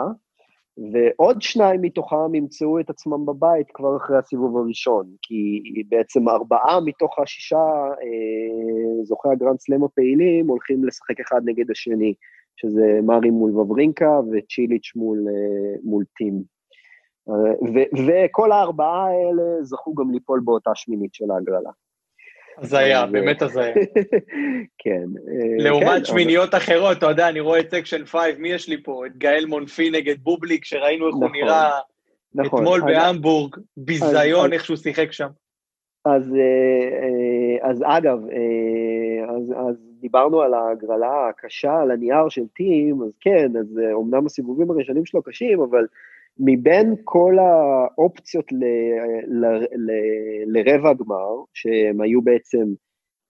ועוד 0.78 1.42
שניים 1.42 1.82
מתוכם 1.82 2.36
ימצאו 2.36 2.80
את 2.80 2.90
עצמם 2.90 3.26
בבית 3.26 3.68
כבר 3.74 3.98
אחרי 3.98 4.18
הסיבוב 4.18 4.58
הראשון, 4.58 5.06
כי 5.22 5.64
בעצם 5.90 6.30
ארבעה 6.30 6.80
מתוך 6.86 7.20
השישה 7.20 7.66
אה, 8.02 9.04
זוכי 9.04 9.30
הגרנד 9.30 9.60
סלאם 9.60 9.84
הפעילים 9.84 10.48
הולכים 10.48 10.86
לשחק 10.86 11.20
אחד 11.20 11.42
נגד 11.46 11.72
השני, 11.72 12.14
שזה 12.56 13.00
מארי 13.04 13.30
מול 13.30 13.60
וברינקה 13.60 14.20
וצ'יליץ' 14.32 14.92
מול, 14.96 15.26
אה, 15.28 15.76
מול 15.84 16.04
טים. 16.18 16.44
אה, 17.30 17.54
ו- 17.74 18.08
וכל 18.08 18.52
הארבעה 18.52 19.08
האלה 19.08 19.64
זכו 19.64 19.94
גם 19.94 20.12
ליפול 20.12 20.42
באותה 20.46 20.72
שמינית 20.76 21.14
של 21.14 21.32
ההגרלה. 21.32 21.72
הזיה, 22.58 23.06
באמת 23.06 23.42
הזיה. 23.42 23.74
כן. 24.84 25.06
אה, 25.28 25.64
לעומת 25.64 25.98
כן, 25.98 26.06
שמיניות 26.06 26.56
אחרות, 26.56 26.98
אתה 26.98 27.06
יודע, 27.06 27.30
אני 27.30 27.40
רואה 27.40 27.60
את 27.60 27.72
section 27.72 28.06
5, 28.06 28.22
מי 28.38 28.50
יש 28.50 28.70
לי 28.70 28.84
פה? 28.84 29.06
את 29.06 29.18
גאל 29.18 29.46
מונפי 29.46 29.90
נגד 29.90 30.16
בובליק, 30.20 30.66
שראינו 30.66 31.08
איך 31.08 31.16
הוא 31.16 31.26
נכון, 31.26 31.38
נראה 31.38 31.70
נכון. 32.36 32.60
אתמול 32.60 32.82
בהמבורג, 32.82 33.56
ביזיון 33.78 34.54
איך 34.54 34.66
שהוא 34.66 34.78
שיחק 34.78 35.12
שם. 35.12 35.28
אז, 36.06 36.34
אה, 36.34 37.04
אה, 37.04 37.70
אז 37.70 37.84
אגב, 37.86 38.20
אז, 39.30 39.54
אז 39.70 39.76
דיברנו 40.02 40.42
על 40.42 40.54
ההגרלה 40.54 41.30
הקשה 41.30 41.74
על 41.74 41.92
הנייר 41.92 42.30
של 42.30 42.48
טים, 42.48 43.02
אז 43.04 43.18
כן, 43.22 43.52
אז 43.60 43.80
אומנם 43.94 44.26
הסיבובים 44.26 44.72
הראשונים 44.72 45.06
שלו 45.06 45.22
קשים, 45.22 45.62
אבל 45.62 45.86
מבין 46.40 46.96
כל 47.04 47.38
האופציות 47.40 48.52
ל, 48.52 48.64
ל, 49.28 49.46
ל, 49.58 49.92
לרבע 50.46 50.94
גמר, 50.94 51.44
שהם 51.54 52.02
היו 52.02 52.22
בעצם 52.22 52.66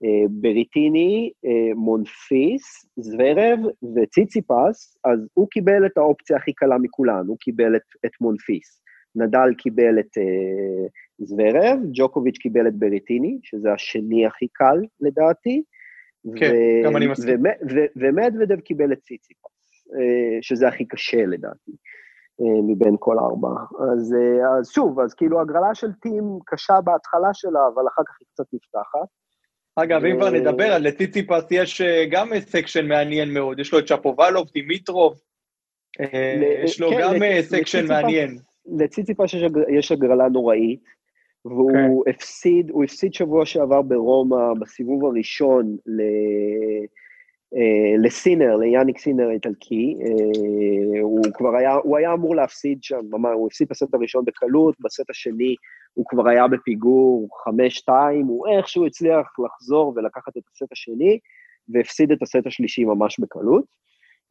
אה, 0.04 0.28
בריטיני, 0.30 1.32
אה, 1.46 1.76
מונפיס, 1.76 2.86
זוורב 2.98 3.60
וציציפס, 3.96 4.98
אז 5.06 5.20
הוא 5.34 5.48
קיבל 5.52 5.86
את 5.86 5.98
האופציה 5.98 6.38
הכי 6.38 6.54
קלה 6.54 6.78
מכולן, 6.78 7.24
הוא 7.28 7.38
קיבל 7.40 7.76
את, 7.76 8.06
את 8.06 8.12
מונפיס. 8.22 8.82
נדל 9.16 9.54
קיבל 9.58 10.00
את 10.00 10.18
אה, 10.18 10.88
זוורב, 11.20 11.80
ג'וקוביץ' 11.94 12.38
קיבל 12.38 12.68
את 12.68 12.76
בריטיני, 12.76 13.40
שזה 13.44 13.74
השני 13.74 14.26
הכי 14.26 14.48
קל 14.54 14.78
לדעתי. 15.02 15.64
כן, 16.36 16.54
גם 16.86 16.98
אני 16.98 17.08
מסכים. 17.08 17.44
ומדוודב 17.96 18.60
קיבל 18.60 18.94
את 18.94 19.00
ציציפס, 19.00 19.88
אה, 19.96 20.38
שזה 20.42 20.68
הכי 20.68 20.86
קשה 20.86 21.26
לדעתי. 21.26 21.72
אה, 21.72 21.78
מבין 22.39 22.96
כל 23.00 23.17
הארבע. 23.20 23.50
אז, 23.94 24.13
אה, 24.13 24.60
אז 24.60 24.70
שוב, 24.70 25.00
אז 25.00 25.13
כאילו 25.13 25.41
הגרלה 25.41 25.76
של 25.76 25.94
טים 25.94 26.39
קשה 26.46 26.82
בהתחלה 26.84 27.34
שלה, 27.34 27.60
אבל 27.74 27.88
אחר 27.88 28.02
כך 28.08 28.17
היא 28.20 28.28
קצת 28.34 28.44
נפתחת. 28.54 29.08
אגב, 29.76 30.06
אם 30.06 30.15
כבר 30.15 30.28
אה, 30.28 30.39
נדבר 30.39 30.74
על 30.74 30.88
לציציפס, 30.88 31.44
יש 31.52 31.82
גם 32.12 32.30
section 32.39 32.88
מעניין 32.88 33.34
מאוד. 33.34 33.60
יש 33.60 33.74
לו 33.74 33.80
את 33.80 33.86
צ'פובלוב, 33.86 34.48
דימיטרוב, 34.54 35.13
יש 36.63 36.82
לו 36.82 36.89
כן, 36.89 37.02
גם 37.02 37.15
section 37.41 37.88
מעניין. 37.88 38.38
לציציפס 38.65 39.34
יש 39.70 39.91
הגרלה 39.91 40.30
נוראית, 40.30 40.84
והוא 41.46 41.72
כן. 42.06 42.10
הפסיד, 42.10 42.70
הוא 42.70 42.84
הפסיד 42.84 43.13
שבוע 43.13 43.46
שעבר 43.46 43.82
ברומא, 43.82 44.54
בסיבוב 44.60 45.06
הראשון, 45.06 45.78
ל... 45.86 46.02
אה, 46.02 46.86
לסינר, 47.98 48.56
ליאניק 48.56 48.98
סינר 48.98 49.28
האיטלקי, 49.28 49.98
אה, 50.02 51.02
הוא 51.02 51.24
כבר 51.34 51.56
היה, 51.56 51.74
הוא 51.74 51.98
היה 51.98 52.14
אמור 52.14 52.36
להפסיד 52.36 52.84
שם, 52.84 53.00
ממש, 53.10 53.32
הוא 53.34 53.48
הפסיד 53.48 53.68
בסט 53.70 53.94
הראשון 53.94 54.26
בקלות, 54.26 54.76
בסט 54.80 55.10
השני 55.10 55.56
הוא 55.94 56.06
כבר 56.10 56.30
היה 56.30 56.48
בפיגור 56.48 57.28
5-2, 57.88 57.92
הוא 58.28 58.48
איכשהו 58.48 58.86
הצליח 58.86 59.28
לחזור 59.46 59.94
ולקחת 59.96 60.38
את 60.38 60.44
הסט 60.54 60.72
השני, 60.72 61.20
והפסיד 61.70 62.12
את 62.12 62.22
הסט 62.22 62.48
השלישי 62.48 62.86
ממש 62.86 63.20
בקלות. 63.20 63.66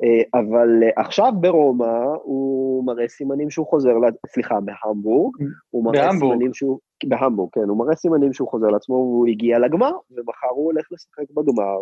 אה, 0.04 0.40
אבל 0.40 0.68
עכשיו 0.96 1.32
ברומא 1.40 2.04
הוא 2.22 2.84
מראה 2.84 3.08
סימנים 3.08 3.50
שהוא 3.50 3.66
חוזר, 3.66 3.94
סליחה, 4.26 4.58
בהמבורג, 4.60 5.34
הוא 5.70 5.84
מראה 5.84 6.06
בהמבורג. 6.06 6.32
סימנים 6.32 6.54
שהוא, 6.54 6.78
בהמבורג, 7.04 7.50
כן, 7.52 7.68
הוא 7.68 7.78
מראה 7.78 7.96
סימנים 7.96 8.32
שהוא 8.32 8.48
חוזר 8.48 8.66
לעצמו, 8.66 8.94
והוא 8.94 9.26
הגיע 9.26 9.58
לגמר, 9.58 9.92
ומחר 10.10 10.48
הוא 10.50 10.64
הולך 10.64 10.86
לשחק 10.92 11.30
בגמר 11.30 11.80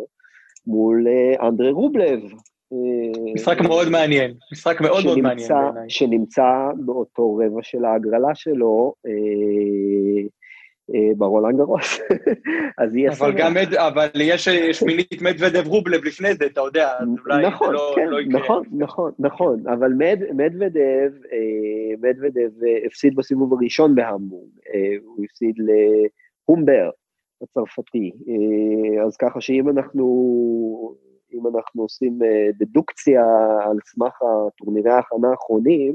מול 0.66 1.06
אה, 1.08 1.48
אנדרי 1.48 1.70
רובלב. 1.70 2.20
אה, 2.72 3.32
משחק 3.34 3.60
מאוד 3.60 3.88
מעניין, 3.88 4.34
משחק 4.52 4.80
מאוד 4.80 5.04
מאוד 5.04 5.18
מעניין 5.20 5.48
בעיניי. 5.48 5.90
שנמצא 5.90 6.68
באותו 6.76 7.34
רבע 7.34 7.62
של 7.62 7.84
ההגרלה 7.84 8.34
שלו, 8.34 8.94
אה, 9.06 9.12
ברולנד 11.16 11.56
גרוס. 11.56 12.00
אז 12.78 12.96
יהיה 12.96 13.12
אבל 13.12 13.32
גם, 13.32 13.54
אבל 13.76 14.08
יש 14.14 14.48
שמינית 14.72 15.22
מדוודב 15.22 15.66
רובלב 15.66 16.04
לפני 16.04 16.34
זה, 16.34 16.46
אתה 16.46 16.60
יודע, 16.60 16.88
אז 16.98 17.08
אולי 17.24 17.46
נכון, 17.46 17.74
לא, 17.74 17.92
כן, 17.96 18.08
לא 18.08 18.20
יקרה. 18.20 18.40
נכון, 18.40 18.64
נכון, 18.72 19.12
נכון, 19.18 19.62
אבל 19.66 19.92
מד, 19.92 20.18
מדוודב, 20.34 21.10
מדוודב 22.00 22.50
הפסיד 22.86 23.14
בסיבוב 23.14 23.52
הראשון 23.52 23.94
בהמבורג, 23.94 24.50
הוא 25.04 25.24
הפסיד 25.24 25.54
להומבר 26.48 26.90
הצרפתי, 27.42 28.12
אז 29.06 29.16
ככה 29.16 29.40
שאם 29.40 29.68
אנחנו, 29.68 30.04
אם 31.32 31.46
אנחנו 31.46 31.82
עושים 31.82 32.18
דדוקציה 32.58 33.24
על 33.64 33.76
סמך 33.84 34.22
הטורנירי 34.22 34.90
ההכנה 34.90 35.28
האחרונים, 35.30 35.94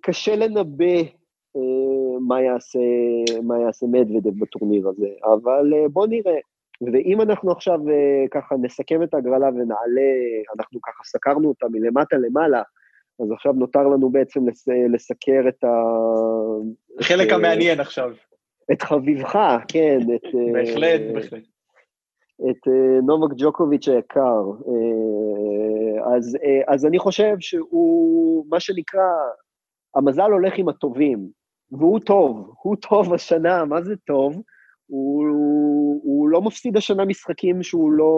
קשה 0.00 0.36
לנבא 0.36 1.02
אה, 1.56 2.18
מה 2.20 2.42
יעשה, 2.42 2.78
מה 3.42 3.60
יעשה 3.60 3.86
מדוודב 3.86 4.40
בטורניר 4.40 4.88
הזה, 4.88 5.08
אבל 5.24 5.74
אה, 5.74 5.88
בוא 5.88 6.06
נראה. 6.06 6.38
ואם 6.92 7.20
אנחנו 7.20 7.52
עכשיו 7.52 7.78
אה, 7.88 8.24
ככה 8.30 8.54
נסכם 8.62 9.02
את 9.02 9.14
ההגרלה 9.14 9.48
ונעלה, 9.48 10.12
אנחנו 10.58 10.80
ככה 10.82 11.04
סקרנו 11.04 11.48
אותה 11.48 11.66
מלמטה 11.70 12.16
למעלה, 12.16 12.62
אז 13.22 13.32
עכשיו 13.32 13.52
נותר 13.52 13.88
לנו 13.88 14.10
בעצם 14.10 14.48
לס, 14.48 14.68
לסקר 14.94 15.48
את 15.48 15.64
ה... 15.64 15.68
החלק 17.00 17.32
המעניין 17.32 17.80
עכשיו. 17.80 18.10
את 18.72 18.82
חביבך, 18.82 19.38
כן. 19.68 19.98
את, 20.14 20.34
בהחלט, 20.52 21.00
בהחלט. 21.14 21.42
את 22.50 22.68
נובק 23.02 23.34
ג'וקוביץ' 23.36 23.88
היקר. 23.88 24.42
אז, 26.16 26.38
אז 26.66 26.86
אני 26.86 26.98
חושב 26.98 27.34
שהוא, 27.40 28.46
מה 28.48 28.60
שנקרא, 28.60 29.10
המזל 29.94 30.30
הולך 30.30 30.58
עם 30.58 30.68
הטובים. 30.68 31.28
והוא 31.72 32.00
טוב, 32.00 32.52
הוא 32.62 32.76
טוב 32.76 33.14
השנה, 33.14 33.64
מה 33.64 33.82
זה 33.82 33.96
טוב? 33.96 34.42
הוא, 34.86 35.28
הוא, 35.28 36.00
הוא 36.04 36.28
לא 36.28 36.42
מפסיד 36.42 36.76
השנה 36.76 37.04
משחקים 37.04 37.62
שהוא 37.62 37.92
לא 37.92 38.14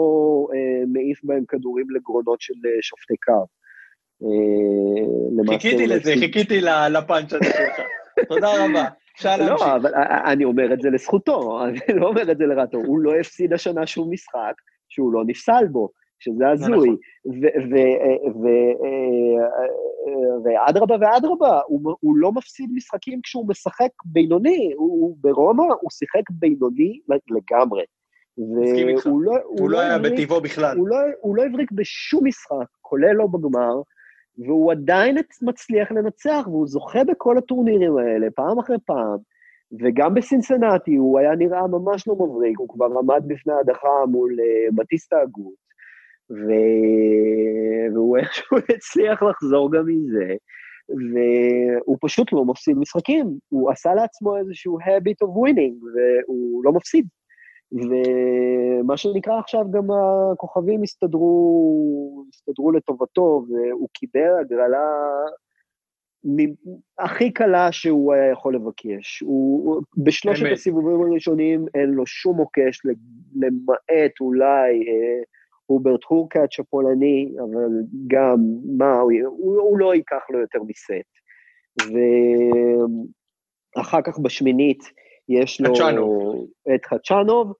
אה, 0.53 0.85
מעיף 0.93 1.19
בהם 1.23 1.43
כדורים 1.47 1.85
לגרונות 1.89 2.41
של 2.41 2.53
אה, 2.65 2.81
שופטי 2.81 3.17
קו. 3.25 3.45
אה, 4.23 5.53
חיכיתי 5.53 5.87
לזה, 5.87 6.13
חיכיתי 6.19 6.61
לפאנץ' 6.89 7.33
הזה 7.33 7.45
שלך. 7.45 7.87
תודה 8.27 8.65
רבה. 8.65 8.85
לא, 9.25 9.75
אבל 9.75 9.91
אני 10.25 10.43
אומר 10.43 10.73
את 10.73 10.81
זה 10.81 10.89
לזכותו, 10.89 11.59
אני 11.63 11.99
לא 11.99 12.07
אומר 12.07 12.31
את 12.31 12.37
זה 12.37 12.45
לרעתו. 12.45 12.77
הוא 12.77 12.99
לא 12.99 13.15
הפסיד 13.19 13.53
השנה 13.53 13.87
שום 13.87 14.13
משחק 14.13 14.53
שהוא 14.89 15.13
לא 15.13 15.23
נפסל 15.27 15.67
בו. 15.71 15.89
שזה 16.19 16.49
הזוי. 16.49 16.89
ואדרבה 20.43 20.95
ואדרבה, 21.01 21.59
הוא 21.99 22.17
לא 22.17 22.31
מפסיד 22.31 22.69
משחקים 22.73 23.21
כשהוא 23.23 23.49
משחק 23.49 23.89
בינוני, 24.05 24.71
הוא 24.75 25.17
ברומא 25.21 25.63
הוא 25.81 25.91
שיחק 25.91 26.29
בינוני 26.29 26.99
לגמרי. 27.09 27.83
והוא 29.05 29.21
לא, 29.21 29.33
הוא 29.43 29.69
לא 29.69 29.79
היה 29.79 29.99
בטבעו 29.99 30.41
בכלל. 30.41 30.77
לא, 30.77 30.97
הוא 31.21 31.35
לא 31.35 31.43
הבריק 31.45 31.71
בשום 31.71 32.27
משחק, 32.27 32.67
כולל 32.81 33.13
לא 33.13 33.27
בגמר, 33.27 33.81
והוא 34.37 34.71
עדיין 34.71 35.17
מצליח 35.41 35.91
לנצח, 35.91 36.43
והוא 36.47 36.67
זוכה 36.67 37.03
בכל 37.03 37.37
הטורנירים 37.37 37.97
האלה, 37.97 38.27
פעם 38.35 38.59
אחרי 38.59 38.77
פעם. 38.85 39.17
וגם 39.79 40.13
בסינסנטי 40.13 40.95
הוא 40.95 41.19
היה 41.19 41.35
נראה 41.35 41.67
ממש 41.67 42.07
לא 42.07 42.15
מבריק, 42.15 42.59
הוא 42.59 42.69
כבר 42.69 42.85
עמד 42.85 43.23
בפני 43.27 43.53
הדחה 43.53 44.05
מול 44.07 44.31
uh, 44.31 44.75
בטיסטה 44.75 45.21
הגות, 45.21 45.67
ו... 46.31 46.51
והוא 47.93 48.17
איכשהו 48.17 48.57
הצליח 48.75 49.23
לחזור 49.23 49.71
גם 49.71 49.83
מזה, 49.87 50.35
והוא 50.89 51.97
פשוט 52.01 52.33
לא 52.33 52.45
מפסיד 52.45 52.77
משחקים, 52.77 53.25
הוא 53.49 53.71
עשה 53.71 53.93
לעצמו 53.93 54.37
איזשהו 54.37 54.79
habit 54.79 55.27
of 55.27 55.27
winning, 55.27 55.85
והוא 55.95 56.63
לא 56.63 56.71
מפסיד. 56.71 57.07
ומה 57.71 58.97
שנקרא 58.97 59.39
עכשיו 59.39 59.71
גם 59.71 59.87
הכוכבים 60.33 60.83
הסתדרו, 60.83 62.25
הסתדרו 62.33 62.71
לטובתו, 62.71 63.45
והוא 63.49 63.89
קיבל 63.93 64.39
הגרלה 64.41 64.87
הכי 66.99 67.31
קלה 67.31 67.71
שהוא 67.71 68.13
היה 68.13 68.31
יכול 68.31 68.55
לבקש. 68.55 69.21
הוא, 69.21 69.81
בשלושת 69.97 70.45
הסיבובים 70.53 71.01
הראשונים 71.01 71.65
אין 71.75 71.89
לו 71.89 72.05
שום 72.05 72.37
מוקש, 72.37 72.81
למעט 73.35 74.11
אולי 74.21 74.87
אה, 74.87 75.21
הורקאץ' 76.07 76.59
הפולני, 76.59 77.33
אבל 77.39 77.69
גם, 78.07 78.35
מה, 78.77 78.99
הוא, 78.99 79.11
הוא, 79.25 79.61
הוא 79.61 79.79
לא 79.79 79.95
ייקח 79.95 80.21
לו 80.29 80.39
יותר 80.39 80.59
מסט. 80.67 81.17
ואחר 83.77 84.01
כך 84.01 84.19
בשמינית 84.19 84.83
יש 85.29 85.61
לו 85.61 85.75
חצ'נוב. 85.75 86.47
את 86.75 86.85
חצ'אנוב. 86.85 87.53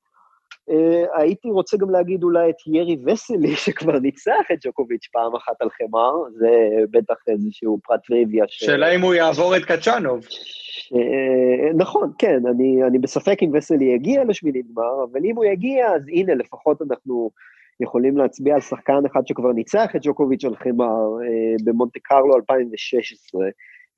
Uh, 0.72 1.20
הייתי 1.20 1.50
רוצה 1.50 1.78
גם 1.78 1.90
להגיד 1.90 2.24
אולי 2.24 2.50
את 2.50 2.56
ירי 2.68 2.98
וסלי, 3.06 3.56
שכבר 3.66 4.00
ניצח 4.00 4.52
את 4.54 4.58
ג'וקוביץ' 4.66 5.08
פעם 5.12 5.36
אחת 5.36 5.62
על 5.62 5.70
חמר, 5.70 6.14
זה 6.38 6.50
בטח 6.92 7.16
איזשהו 7.28 7.80
פרט 7.84 8.00
טריוויה. 8.08 8.46
ש... 8.48 8.66
שאלה 8.66 8.96
אם 8.96 9.02
הוא 9.02 9.14
יעבור 9.14 9.58
את 9.58 9.66
קצ'אנוב. 9.66 10.26
Uh, 10.26 11.74
נכון, 11.78 12.12
כן, 12.18 12.40
אני, 12.50 12.84
אני 12.88 13.00
בספק 13.00 13.38
אם 13.44 13.52
וסלי 13.54 13.86
יגיע 13.86 14.24
לשמינית 14.24 14.66
גמר, 14.72 15.04
אבל 15.12 15.20
אם 15.26 15.36
הוא 15.36 15.46
יגיע, 15.46 15.88
אז 15.96 16.08
הנה, 16.08 16.36
לפחות 16.36 16.82
אנחנו 16.82 17.32
יכולים 17.80 18.18
להצביע 18.18 18.56
על 18.56 18.62
שחקן 18.62 19.06
אחד 19.12 19.28
שכבר 19.28 19.52
ניצח 19.52 19.96
את 19.96 20.02
ג'וקוביץ' 20.04 20.46
על 20.46 20.56
חמר 20.56 20.86
אה, 21.24 21.56
במונטה 21.64 22.00
קרלו 22.04 22.36
2016. 22.36 23.42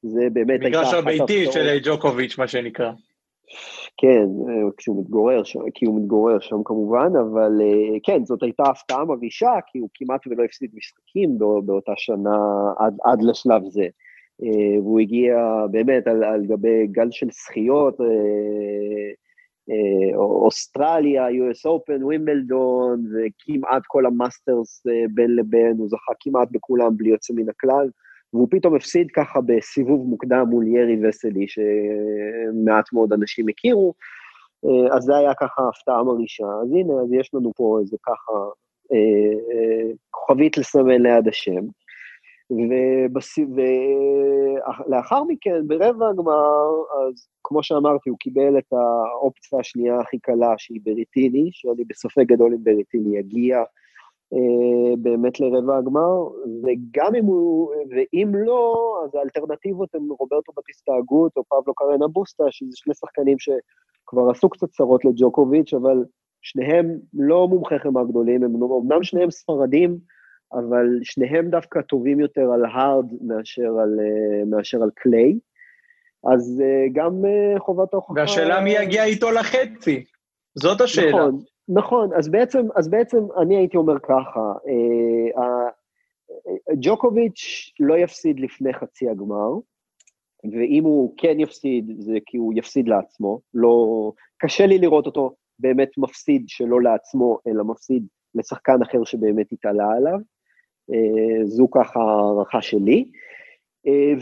זה 0.02 0.28
באמת 0.34 0.62
הייתה. 0.62 0.80
מגרש 0.80 0.94
הביתי 0.94 1.52
של 1.52 1.78
ג'וקוביץ', 1.84 2.38
מה 2.38 2.48
שנקרא. 2.48 2.92
כן, 3.98 4.26
אה, 4.50 4.72
כשהוא 4.78 5.02
מתגורר 5.02 5.44
שם, 5.44 5.60
כי 5.74 5.86
הוא 5.86 6.00
מתגורר 6.00 6.40
שם 6.40 6.64
כמובן, 6.66 7.12
אבל 7.22 7.62
אה, 7.62 7.98
כן, 8.04 8.26
זאת 8.26 8.44
הייתה 8.44 8.64
הפתעה 8.64 9.06
מרעישה, 9.06 9.52
כי 9.68 9.80
הוא 9.80 9.90
כמעט 9.94 10.28
ולא 10.28 10.44
הפסיד 10.44 10.70
משחקים 10.74 11.38
באותה 11.66 11.92
שנה 11.96 12.38
עד, 12.80 12.98
עד 13.04 13.22
לשלב 13.22 13.62
זה. 13.70 13.88
והוא 14.78 15.00
הגיע 15.00 15.66
באמת 15.72 16.08
על, 16.08 16.24
על 16.24 16.46
גבי 16.46 16.88
גל 16.88 17.08
של 17.12 17.28
זכיות, 17.32 18.02
אה, 19.72 20.18
אוסטרליה, 20.18 21.28
US 21.28 21.70
Open, 21.70 22.04
ווימבלדון, 22.04 23.06
וכמעט 23.06 23.82
כל 23.88 24.06
המאסטרס 24.06 24.88
אה, 24.88 25.06
בין 25.14 25.36
לבין, 25.36 25.76
הוא 25.78 25.90
זכה 25.90 26.12
כמעט 26.20 26.48
בכולם 26.52 26.98
בלי 26.98 27.10
יוצא 27.10 27.34
מן 27.34 27.50
הכלל, 27.50 27.90
והוא 28.34 28.48
פתאום 28.52 28.76
הפסיד 28.76 29.12
ככה 29.12 29.42
בסיבוב 29.42 30.08
מוקדם 30.08 30.46
מול 30.50 30.68
ירי 30.68 31.08
וסלי, 31.08 31.46
שמעט 31.48 32.94
מאוד 32.94 33.14
אנשים 33.14 33.46
הכירו, 33.50 33.94
אה, 34.66 34.96
אז 34.98 35.04
זה 35.04 35.18
היה 35.18 35.34
ככה 35.34 35.62
הפתעה 35.70 36.04
מרעישה. 36.04 36.48
אז 36.64 36.72
הנה, 36.72 36.94
אז 37.04 37.14
יש 37.14 37.34
לנו 37.34 37.52
פה 37.56 37.78
איזה 37.82 37.98
ככה 38.04 38.34
כוכבית 40.12 40.58
לסמן 40.58 41.02
ליד 41.02 41.28
השם. 41.28 41.62
ולאחר 44.88 45.24
מכן, 45.24 45.68
ברבע 45.68 46.10
הגמר, 46.10 46.70
אז 47.08 47.28
כמו 47.44 47.64
שאמרתי, 47.64 48.10
הוא 48.10 48.18
קיבל 48.20 48.58
את 48.58 48.74
האופציה 48.74 49.60
השנייה 49.60 50.00
הכי 50.00 50.20
קלה, 50.20 50.54
שהיא 50.58 50.82
בריטיני, 50.84 51.50
שאני 51.52 51.84
בספק 51.88 52.24
גדול 52.26 52.54
אם 52.54 52.64
בריטיני 52.64 53.18
יגיע 53.18 53.58
אה, 53.58 53.64
באמת 54.98 55.40
לרבע 55.40 55.78
הגמר, 55.78 56.28
וגם 56.64 57.16
אם 57.16 57.26
הוא, 57.26 57.74
ואם 57.90 58.32
לא, 58.36 59.02
אז 59.06 59.16
האלטרנטיבות 59.16 59.96
הן 59.96 60.08
רוברטו 60.20 60.52
בטיסטה 60.58 60.92
הגות 61.00 61.38
או 61.38 61.44
פבלו 61.44 61.74
קרנה 61.74 62.08
בוסטה, 62.08 62.44
שזה 62.50 62.72
שני 62.76 62.94
שחקנים 62.94 63.38
שכבר 63.40 64.30
עשו 64.30 64.50
קצת 64.50 64.70
צרות 64.70 65.06
לג'וקוביץ', 65.06 65.74
אבל 65.74 66.04
שניהם 66.42 66.98
לא 67.14 67.48
מומחי 67.48 67.80
חמר 67.80 68.04
גדולים, 68.04 68.44
הם 68.44 68.64
אמנם 68.64 69.04
שניהם 69.04 69.32
ספרדים, 69.32 69.98
אבל 70.54 70.86
שניהם 71.04 71.50
דווקא 71.50 71.82
טובים 71.82 72.20
יותר 72.20 72.52
על 72.54 72.66
הארד 72.66 73.06
מאשר 73.22 73.80
על, 73.80 74.00
אה, 74.00 74.46
מאשר 74.46 74.84
על 74.84 74.90
קליי. 74.96 75.40
אז 76.34 76.62
אה, 76.66 76.86
גם 76.94 77.26
אה, 77.26 77.60
חובת 77.60 77.94
ההוכחה... 77.94 78.14
והשאלה 78.16 78.62
מי 78.62 78.70
יגיע 78.72 79.04
איתו 79.04 79.32
לחצי, 79.32 80.04
זאת 80.56 80.82
השאלה. 80.82 81.10
נכון, 81.10 81.40
נכון, 81.70 82.14
אז 82.14 82.30
בעצם, 82.30 82.68
אז 82.76 82.90
בעצם 82.90 83.18
אני 83.42 83.58
הייתי 83.58 83.78
אומר 83.78 84.00
ככה, 84.00 84.54
ג'וקוביץ' 86.82 87.74
לא 87.80 87.98
יפסיד 87.98 88.40
לפני 88.40 88.74
חצי 88.74 89.10
הגמר, 89.10 89.52
ואם 90.44 90.84
הוא 90.84 91.14
כן 91.18 91.40
יפסיד, 91.40 91.92
זה 92.00 92.18
כי 92.26 92.38
הוא 92.38 92.54
יפסיד 92.56 92.88
לעצמו, 92.88 93.40
לא... 93.54 94.12
קשה 94.38 94.66
לי 94.66 94.78
לראות 94.78 95.06
אותו 95.06 95.36
באמת 95.60 95.90
מפסיד 95.98 96.44
שלא 96.48 96.82
לעצמו, 96.82 97.38
אלא 97.48 97.64
מפסיד 97.64 98.08
לשחקן 98.36 98.82
אחר 98.82 99.04
שבאמת 99.04 99.52
התעלה 99.52 99.92
עליו. 99.98 100.20
אה, 100.94 101.46
זו 101.46 101.68
ככה 101.72 102.00
הערכה 102.00 102.62
שלי. 102.62 103.12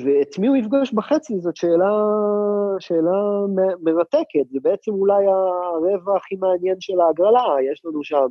ואת 0.05 0.39
מי 0.39 0.47
הוא 0.47 0.57
יפגוש 0.57 0.93
בחצי 0.93 1.39
זאת 1.39 1.55
שאלה, 1.55 1.91
שאלה 2.79 3.19
מרתקת, 3.83 4.49
זה 4.49 4.59
בעצם 4.61 4.91
אולי 4.91 5.25
הרבע 5.25 6.17
הכי 6.17 6.35
מעניין 6.35 6.75
של 6.79 6.99
ההגרלה, 7.01 7.55
יש 7.71 7.81
לנו 7.85 8.03
שם 8.03 8.27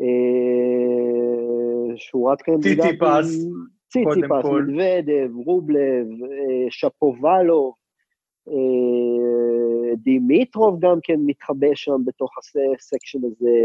אה, 0.00 1.96
שורת 1.96 2.42
קנדידטים. 2.42 2.90
ציציפס, 2.90 3.46
ציציפס, 3.88 4.44
מדוודב, 4.44 5.30
רובלב, 5.46 6.06
אה, 6.22 6.66
שפובלוב, 6.70 7.74
אה, 8.48 9.94
דימיטרוב 9.96 10.78
גם 10.80 10.98
כן 11.02 11.16
מתחבא 11.26 11.74
שם 11.74 11.96
בתוך 12.04 12.30
הסקשן 12.38 13.18
הזה. 13.24 13.58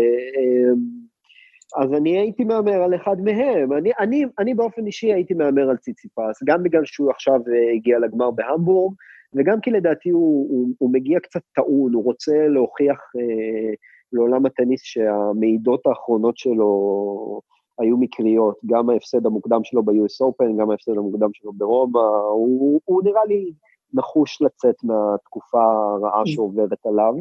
אז 1.78 1.94
אני 1.94 2.18
הייתי 2.20 2.44
מהמר 2.44 2.84
על 2.84 2.96
אחד 2.96 3.22
מהם. 3.22 3.74
אני, 3.74 3.92
אני, 4.00 4.26
אני 4.40 4.54
באופן 4.54 4.86
אישי 4.86 5.14
הייתי 5.14 5.34
מהמר 5.34 5.70
על 5.70 5.78
ציציפס, 5.78 6.44
גם 6.46 6.64
בגלל 6.64 6.86
שהוא 6.86 7.12
עכשיו 7.12 7.40
הגיע 7.76 8.00
לגמר 8.00 8.32
בהמבורג, 8.32 8.94
וגם 9.34 9.62
כי 9.62 9.72
לדעתי 9.72 10.10
הוא, 10.10 10.48
הוא, 10.50 10.70
הוא 10.78 10.94
מגיע 10.94 11.20
קצת 11.20 11.42
טעון, 11.56 11.94
הוא 11.94 12.04
רוצה 12.04 12.48
להוכיח 12.48 13.00
אה, 13.20 13.74
לעולם 14.14 14.46
הטניס 14.46 14.82
שהמעידות 14.84 15.86
האחרונות 15.86 16.38
שלו 16.38 17.42
היו 17.80 17.98
מקריות, 17.98 18.56
גם 18.66 18.90
ההפסד 18.90 19.26
המוקדם 19.26 19.64
שלו 19.64 19.84
ב-US 19.84 20.28
Open, 20.28 20.62
גם 20.62 20.72
ההפסד 20.72 20.98
המוקדם 20.98 21.30
שלו 21.34 21.54
ברומא, 21.54 22.00
הוא, 22.34 22.82
הוא 22.86 23.04
נראה 23.04 23.26
לי 23.26 23.54
נחוש 23.94 24.42
לצאת 24.42 24.76
מהתקופה 24.84 25.62
הרעה 25.62 26.22
שעוברת 26.26 26.86
עליו. 26.86 27.14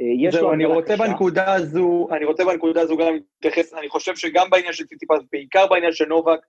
אה, 0.00 0.30
זהו, 0.30 0.52
אני 0.52 0.64
רוצה 0.64 0.96
בנקודה 0.96 1.54
הזו, 1.54 2.08
אני 2.10 2.24
רוצה 2.24 2.44
בנקודה 2.44 2.80
הזו 2.80 2.96
גם 2.96 3.14
להתייחס, 3.14 3.74
אני 3.74 3.88
חושב 3.88 4.16
שגם 4.16 4.50
בעניין 4.50 4.72
של 4.72 4.86
ציציפס, 4.86 5.18
בעיקר 5.32 5.66
בעניין 5.66 5.92
של 5.92 6.04
נובק, 6.04 6.40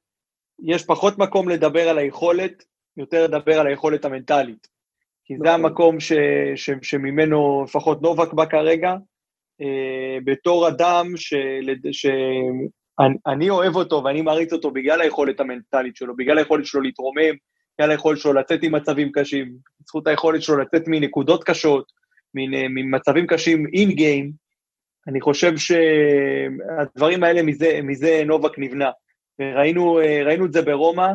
יש 0.66 0.86
פחות 0.86 1.18
מקום 1.18 1.50
לדבר 1.50 1.90
על 1.90 1.98
היכולת, 1.98 2.64
יותר 2.98 3.24
לדבר 3.24 3.60
על 3.60 3.68
היכולת 3.68 4.06
המנטלית. 4.06 4.68
כי 5.26 5.38
זה 5.38 5.44
נכון. 5.44 5.66
המקום 5.66 6.00
ש, 6.00 6.14
ש, 6.56 6.70
שממנו 6.82 7.64
לפחות 7.68 8.02
נובק 8.02 8.34
בא 8.34 8.46
כרגע, 8.46 8.96
אה, 9.62 10.18
בתור 10.24 10.68
אדם 10.68 11.06
שאני 11.92 13.50
אוהב 13.50 13.76
אותו 13.76 14.02
ואני 14.04 14.22
מעריץ 14.22 14.54
אותו 14.54 14.72
בגלל 14.72 15.02
היכולת 15.02 15.40
המנטלית 15.40 15.96
שלו, 15.96 16.16
בגלל 16.16 16.38
היכולת 16.38 16.66
שלו 16.66 16.82
להתרומם, 16.82 17.36
בגלל 17.78 17.92
היכולת 17.92 18.20
שלו 18.20 18.34
לצאת 18.34 18.60
ממצבים 18.64 19.12
קשים, 19.12 19.54
בזכות 19.82 20.08
היכולת 20.08 20.42
שלו 20.42 20.58
לצאת 20.58 20.84
מנקודות 20.88 21.44
קשות, 21.44 21.92
ממצבים 22.36 23.28
קשים 23.28 23.68
אין 23.74 23.92
גיים, 23.92 24.32
אני 25.08 25.22
חושב 25.22 25.52
שהדברים 25.58 27.24
האלה, 27.24 27.44
מזה, 27.44 27.80
מזה 27.84 28.24
נובק 28.26 28.60
נבנה. 28.60 28.92
ראינו, 29.40 30.00
ראינו 30.26 30.46
את 30.46 30.54
זה 30.54 30.62
ברומא, 30.62 31.08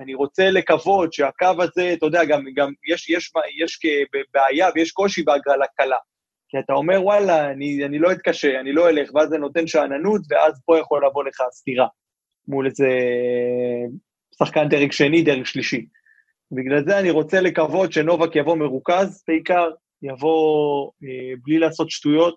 אני 0.00 0.14
רוצה 0.14 0.50
לקוות 0.50 1.12
שהקו 1.12 1.46
הזה, 1.58 1.92
אתה 1.92 2.06
יודע, 2.06 2.24
גם, 2.24 2.44
גם 2.54 2.72
יש, 2.92 3.10
יש, 3.10 3.32
יש 3.64 3.80
בעיה 4.34 4.68
ויש 4.74 4.92
קושי 4.92 5.22
בהגרלה 5.22 5.66
קלה. 5.76 5.96
כי 6.48 6.58
אתה 6.58 6.72
אומר, 6.72 7.02
וואלה, 7.02 7.50
אני, 7.50 7.84
אני 7.84 7.98
לא 7.98 8.12
אתקשה, 8.12 8.60
אני 8.60 8.72
לא 8.72 8.88
אלך, 8.88 9.14
ואז 9.14 9.28
זה 9.28 9.38
נותן 9.38 9.66
שאננות, 9.66 10.20
ואז 10.30 10.62
פה 10.64 10.78
יכול 10.78 11.06
לבוא 11.06 11.24
לך 11.24 11.42
סתירה 11.50 11.86
מול 12.48 12.66
איזה 12.66 12.88
שחקן 14.38 14.68
דרג 14.68 14.92
שני, 14.92 15.22
דרג 15.22 15.44
שלישי. 15.44 15.86
בגלל 16.52 16.84
זה 16.84 16.98
אני 16.98 17.10
רוצה 17.10 17.40
לקוות 17.40 17.92
שנובק 17.92 18.36
יבוא 18.36 18.56
מרוכז 18.56 19.24
בעיקר, 19.28 19.70
יבוא 20.04 20.90
אה, 21.04 21.34
בלי 21.44 21.58
לעשות 21.58 21.90
שטויות, 21.90 22.34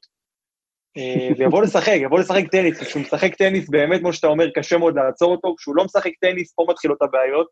אה, 0.97 1.29
ויבוא 1.37 1.61
לשחק, 1.61 1.97
יבוא 2.01 2.19
לשחק 2.19 2.43
טניס, 2.51 2.79
כשהוא 2.79 3.01
משחק 3.01 3.35
טניס, 3.35 3.69
באמת, 3.69 4.01
כמו 4.01 4.13
שאתה 4.13 4.27
אומר, 4.27 4.49
קשה 4.49 4.77
מאוד 4.77 4.95
לעצור 4.95 5.31
אותו, 5.31 5.55
כשהוא 5.57 5.75
לא 5.75 5.83
משחק 5.83 6.11
טניס, 6.21 6.53
פה 6.53 6.65
מתחילות 6.69 7.01
הבעיות. 7.01 7.47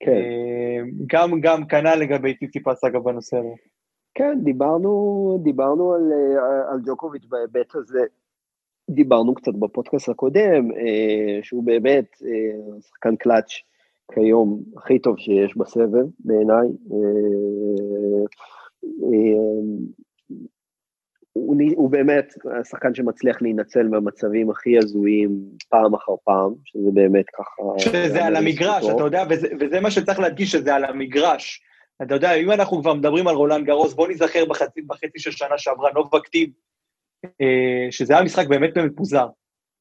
כן. 0.00 0.10
אה, 0.10 0.80
גם, 1.06 1.40
גם 1.40 1.66
כנ"ל 1.66 1.94
לגבי 1.94 2.34
ציציפס, 2.34 2.84
אגב, 2.84 3.04
בנושא 3.04 3.36
הזה. 3.36 3.70
כן, 4.14 4.38
דיברנו, 4.44 5.38
דיברנו 5.42 5.92
על, 5.92 6.12
אה, 6.12 6.72
על 6.72 6.80
ג'וקוביץ' 6.86 7.26
בהיבט 7.28 7.74
הזה, 7.74 8.00
דיברנו 8.90 9.34
קצת 9.34 9.52
בפודקאסט 9.58 10.08
הקודם, 10.08 10.72
אה, 10.72 11.38
שהוא 11.42 11.64
באמת 11.64 12.06
אה, 12.24 12.80
שחקן 12.80 13.16
קלאץ' 13.16 13.50
כיום 14.14 14.62
הכי 14.76 14.98
טוב 14.98 15.18
שיש 15.18 15.56
בסבב 15.56 16.06
בעיניי. 16.18 16.68
הוא, 21.32 21.56
הוא 21.74 21.90
באמת 21.90 22.34
השחקן 22.60 22.94
שמצליח 22.94 23.42
להינצל 23.42 23.88
מהמצבים 23.88 24.50
הכי 24.50 24.78
הזויים 24.78 25.40
פעם 25.68 25.94
אחר 25.94 26.12
פעם, 26.24 26.54
שזה 26.64 26.90
באמת 26.94 27.24
ככה... 27.30 27.62
שזה 27.78 28.24
על 28.24 28.36
המגרש, 28.36 28.84
אתה 28.94 29.02
יודע, 29.02 29.24
וזה, 29.30 29.48
וזה 29.60 29.80
מה 29.80 29.90
שצריך 29.90 30.18
להדגיש, 30.18 30.50
שזה 30.52 30.74
על 30.74 30.84
המגרש. 30.84 31.60
אתה 32.02 32.14
יודע, 32.14 32.34
אם 32.34 32.50
אנחנו 32.50 32.80
כבר 32.80 32.94
מדברים 32.94 33.28
על 33.28 33.34
רולנד 33.34 33.66
גרוס, 33.66 33.94
בוא 33.94 34.08
נזכר 34.08 34.44
בחצי, 34.44 34.82
בחצי 34.82 35.18
של 35.18 35.30
שנה 35.30 35.58
שעברה, 35.58 35.90
נובק 35.94 36.28
טים, 36.28 36.50
אה, 37.24 37.86
שזה 37.90 38.12
היה 38.14 38.22
משחק 38.22 38.46
באמת 38.46 38.78
מפוזר. 38.78 39.26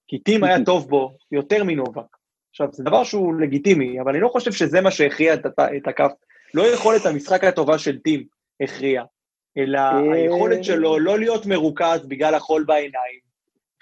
כי 0.07 0.19
טים 0.19 0.43
היה 0.43 0.65
טוב 0.65 0.89
בו 0.89 1.17
יותר 1.31 1.63
מנובק. 1.63 2.17
עכשיו, 2.49 2.67
זה 2.71 2.83
דבר 2.83 3.03
שהוא 3.03 3.35
לגיטימי, 3.35 4.01
אבל 4.01 4.11
אני 4.11 4.19
לא 4.19 4.27
חושב 4.27 4.51
שזה 4.51 4.81
מה 4.81 4.91
שהכריע 4.91 5.33
את, 5.33 5.45
את 5.77 5.87
הכף. 5.87 6.11
לא 6.53 6.73
יכולת 6.73 7.05
המשחק 7.05 7.43
הטובה 7.43 7.77
של 7.77 7.99
טים 7.99 8.23
הכריע, 8.61 9.03
אלא 9.57 9.79
אה. 9.79 10.13
היכולת 10.13 10.63
שלו 10.63 10.99
לא 10.99 11.19
להיות 11.19 11.45
מרוכז 11.45 12.05
בגלל 12.07 12.35
החול 12.35 12.63
בעיניים, 12.63 13.29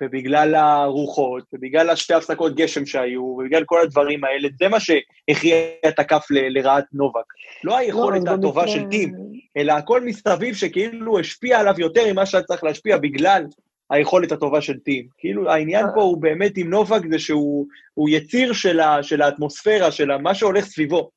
ובגלל 0.02 0.56
הרוחות, 0.56 1.44
ובגלל 1.54 1.90
השתי 1.90 2.14
הפסקות 2.14 2.56
גשם 2.56 2.86
שהיו, 2.86 3.22
ובגלל 3.22 3.64
כל 3.66 3.82
הדברים 3.82 4.24
האלה, 4.24 4.50
זה 4.60 4.68
מה 4.68 4.78
שהכריע 4.80 5.56
את 5.88 6.00
הכף 6.00 6.26
ל- 6.30 6.58
לרעת 6.58 6.86
נובק. 6.94 7.26
לא 7.64 7.78
היכולת 7.78 8.22
לא, 8.26 8.32
הטובה 8.32 8.62
במקרה... 8.62 8.76
של 8.76 8.90
טים, 8.90 9.14
אלא 9.58 9.74
הכל 9.74 10.02
מסביב 10.02 10.56
שכאילו 10.56 11.20
השפיע 11.20 11.60
עליו 11.60 11.74
יותר 11.78 12.14
ממה 12.14 12.26
שהיה 12.26 12.44
צריך 12.44 12.64
להשפיע 12.64 12.98
בגלל 12.98 13.44
היכולת 13.90 14.32
הטובה 14.32 14.62
של 14.62 14.80
טים. 14.80 15.08
כאילו, 15.18 15.52
העניין 15.52 15.86
פה 15.96 16.02
הוא 16.02 16.22
באמת 16.22 16.58
עם 16.58 16.70
נובק 16.70 17.02
זה 17.12 17.20
שהוא 17.20 18.10
יציר 18.10 18.54
של, 18.54 18.80
ה, 18.80 19.04
של 19.04 19.22
האטמוספירה, 19.22 19.92
של 19.92 20.18
מה 20.18 20.36
שהולך 20.36 20.66
סביבו. 20.66 21.10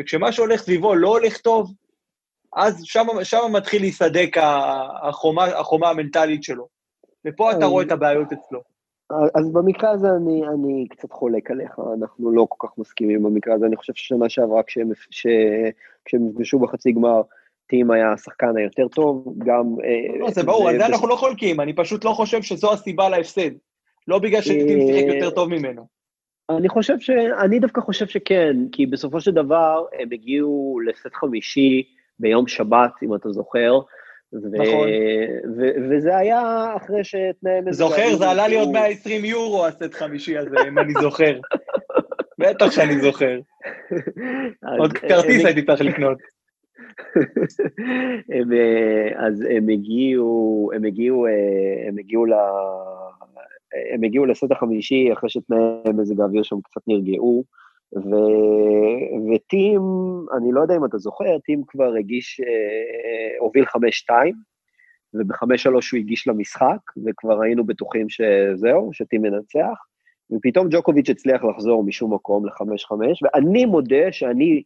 וכשמה 0.00 0.32
שהולך 0.32 0.60
סביבו 0.60 0.94
לא 0.94 1.08
הולך 1.08 1.36
טוב, 1.36 1.72
אז 2.56 2.82
שם 3.22 3.38
מתחיל 3.52 3.82
להיסדק 3.82 4.36
החומה, 5.02 5.44
החומה 5.44 5.90
המנטלית 5.90 6.42
שלו. 6.42 6.68
ופה 7.24 7.52
אתה 7.52 7.66
רואה 7.66 7.84
את 7.84 7.92
הבעיות 7.92 8.32
אצלו. 8.32 8.60
אז 9.34 9.52
במקרה 9.52 9.90
הזה 9.90 10.08
אני, 10.10 10.42
אני 10.48 10.86
קצת 10.88 11.12
חולק 11.12 11.50
עליך, 11.50 11.78
אנחנו 11.98 12.32
לא 12.32 12.46
כל 12.48 12.68
כך 12.68 12.78
מסכימים 12.78 13.22
במקרה 13.22 13.54
הזה, 13.54 13.66
אני 13.66 13.76
חושב 13.76 13.92
ששנה 13.94 14.28
שעברה 14.28 14.62
כשהם, 14.62 14.90
כשהם 16.04 16.28
נפגשו 16.28 16.58
בחצי 16.58 16.92
גמר, 16.92 17.22
טים 17.66 17.90
היה 17.90 18.12
השחקן 18.12 18.56
היותר 18.56 18.88
טוב, 18.88 19.34
גם... 19.38 19.64
אה, 19.84 20.18
לא, 20.18 20.30
זה 20.30 20.42
ברור, 20.42 20.68
על 20.68 20.78
זה 20.78 20.86
אנחנו 20.86 21.08
לא 21.08 21.16
חולקים, 21.16 21.60
אני 21.60 21.72
פשוט 21.72 22.04
לא 22.04 22.10
חושב 22.10 22.42
שזו 22.42 22.72
הסיבה 22.72 23.08
להפסד. 23.08 23.50
לא 24.08 24.18
בגלל 24.18 24.40
שטים 24.40 24.80
שיחק 24.80 25.14
יותר 25.14 25.30
טוב 25.30 25.48
ממנו. 25.48 25.86
אני 26.50 26.68
חושב 26.68 27.00
ש... 27.00 27.10
אני 27.44 27.58
דווקא 27.58 27.80
חושב 27.80 28.06
שכן, 28.06 28.56
כי 28.72 28.86
בסופו 28.86 29.20
של 29.20 29.30
דבר 29.30 29.84
הם 30.00 30.08
הגיעו 30.12 30.80
לסט 30.86 31.14
חמישי 31.14 31.82
ביום 32.18 32.46
שבת, 32.46 32.90
אם 33.02 33.14
אתה 33.14 33.30
זוכר, 33.30 33.80
נכון. 34.32 34.88
וזה 35.90 36.16
היה 36.16 36.72
אחרי 36.76 37.04
שתנאי 37.04 37.60
מזג 37.60 37.72
זוכר, 37.72 38.16
זה 38.16 38.30
עלה 38.30 38.48
לי 38.48 38.60
עוד 38.60 38.68
120 38.68 39.24
יורו 39.24 39.66
הסט 39.66 39.94
חמישי 39.94 40.38
הזה, 40.38 40.56
אם 40.68 40.78
אני 40.78 40.92
זוכר. 41.00 41.40
בטח 42.38 42.70
שאני 42.70 43.00
זוכר. 43.00 43.38
עוד 44.78 44.92
כרטיס 44.92 45.44
הייתי 45.44 45.62
צריך 45.62 45.80
לקנות. 45.80 46.18
אה, 48.32 49.26
אז 49.26 49.44
הם 49.50 49.68
הגיעו, 49.68 50.70
הם 50.74 50.84
הגיעו, 50.84 51.26
אה, 51.26 51.88
הם 51.88 51.98
הגיעו 51.98 52.26
ל... 52.26 52.32
הם 53.94 54.04
הגיעו 54.04 54.26
לסט 54.26 54.50
החמישי 54.50 55.12
אחרי 55.12 55.30
שתנאי 55.30 55.92
מזג 55.94 56.20
האוויר 56.20 56.42
שם 56.42 56.56
קצת 56.64 56.80
נרגעו. 56.86 57.44
ו... 57.94 58.10
וטים, 59.34 59.80
אני 60.36 60.52
לא 60.52 60.60
יודע 60.60 60.76
אם 60.76 60.84
אתה 60.84 60.98
זוכר, 60.98 61.38
טים 61.38 61.62
כבר 61.68 61.94
הגיש, 61.98 62.40
אה, 62.40 63.38
הוביל 63.38 63.64
5-2, 63.64 64.10
וב-5-3 65.14 65.68
הוא 65.68 65.98
הגיש 65.98 66.28
למשחק, 66.28 66.78
וכבר 67.06 67.42
היינו 67.42 67.64
בטוחים 67.64 68.06
שזהו, 68.08 68.90
שטים 68.92 69.22
מנצח, 69.22 69.78
ופתאום 70.32 70.68
ג'וקוביץ' 70.70 71.10
הצליח 71.10 71.44
לחזור 71.44 71.84
משום 71.84 72.14
מקום 72.14 72.46
ל-5-5, 72.46 72.92
ואני 73.22 73.64
מודה 73.64 74.12
שאני, 74.12 74.62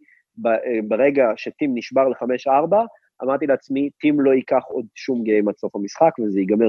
ברגע 0.89 1.33
שטים 1.37 1.71
נשבר 1.75 2.09
ל-5-4, 2.09 2.77
אמרתי 3.23 3.47
לעצמי, 3.47 3.91
טים 4.01 4.21
לא 4.21 4.31
ייקח 4.31 4.63
עוד 4.69 4.87
שום 4.95 5.23
גיים 5.23 5.49
עד 5.49 5.57
סוף 5.57 5.77
המשחק, 5.77 6.11
וזה 6.19 6.41
ייגמר 6.41 6.69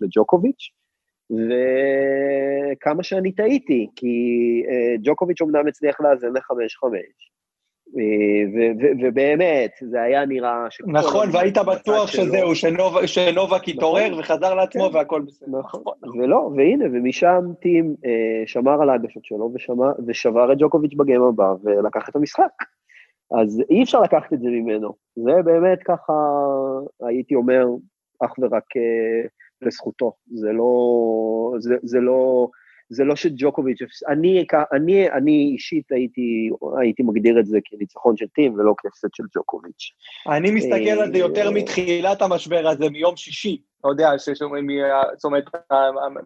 לג'וקוביץ'. 0.00 0.70
וכמה 1.30 3.02
שאני 3.02 3.32
טעיתי, 3.32 3.86
כי 3.96 4.14
אה, 4.68 4.94
ג'וקוביץ' 5.02 5.42
אמנם 5.42 5.66
הצליח 5.66 6.00
לאזן 6.00 6.32
לחמש 6.36 6.76
חמש. 6.76 7.30
אה, 7.98 8.64
ובאמת, 9.02 9.70
זה 9.80 10.02
היה 10.02 10.26
נראה... 10.26 10.66
נכון, 10.86 11.28
והיית 11.32 11.58
בטוח 11.58 12.06
שזהו, 12.06 12.54
שנובק 13.06 13.68
התעורר 13.68 14.18
וחזר 14.18 14.54
לעצמו 14.54 14.90
כן. 14.90 14.96
והכל 14.96 15.22
בסדר. 15.26 15.58
נכון, 15.58 15.82
ולא, 16.18 16.50
והנה, 16.56 16.84
ומשם 16.84 17.40
טים 17.60 17.94
אה, 18.04 18.46
שמר 18.46 18.82
על 18.82 18.90
ההגשות 18.90 19.24
שלו 19.24 19.52
ושבר 20.06 20.52
את 20.52 20.58
ג'וקוביץ' 20.58 20.94
בגיים 20.94 21.22
הבא 21.22 21.54
ולקח 21.62 22.08
את 22.08 22.16
המשחק. 22.16 22.52
אז 23.40 23.62
אי 23.70 23.82
אפשר 23.82 24.00
לקחת 24.00 24.32
את 24.32 24.40
זה 24.40 24.48
ממנו. 24.48 24.94
זה 25.16 25.42
באמת 25.44 25.82
ככה, 25.82 26.12
הייתי 27.00 27.34
אומר, 27.34 27.66
אך 28.20 28.34
ורק 28.38 28.76
אה, 28.76 29.28
לזכותו. 29.62 30.12
זה 30.34 30.52
לא, 30.52 30.72
זה, 31.58 31.74
זה 31.82 31.98
לא, 32.00 32.48
זה 32.90 33.04
לא 33.04 33.16
שג'וקוביץ', 33.16 33.78
אני, 34.08 34.44
אני, 34.72 35.10
אני 35.10 35.50
אישית 35.52 35.92
הייתי, 35.92 36.50
הייתי 36.80 37.02
מגדיר 37.02 37.40
את 37.40 37.46
זה 37.46 37.58
כניצחון 37.64 38.16
של 38.16 38.26
טים 38.34 38.54
ולא 38.54 38.74
כהפסד 38.78 39.08
של 39.14 39.24
ג'וקוביץ'. 39.36 39.90
אני 40.28 40.50
מסתכל 40.50 41.00
על 41.02 41.12
זה 41.12 41.18
יותר 41.18 41.46
אה, 41.46 41.50
מתחילת 41.50 42.22
המשבר 42.22 42.68
הזה, 42.68 42.90
מיום 42.90 43.16
שישי. 43.16 43.62
אתה 43.80 43.88
יודע, 43.88 44.10
זאת 45.16 45.24
אומרת, 45.24 45.44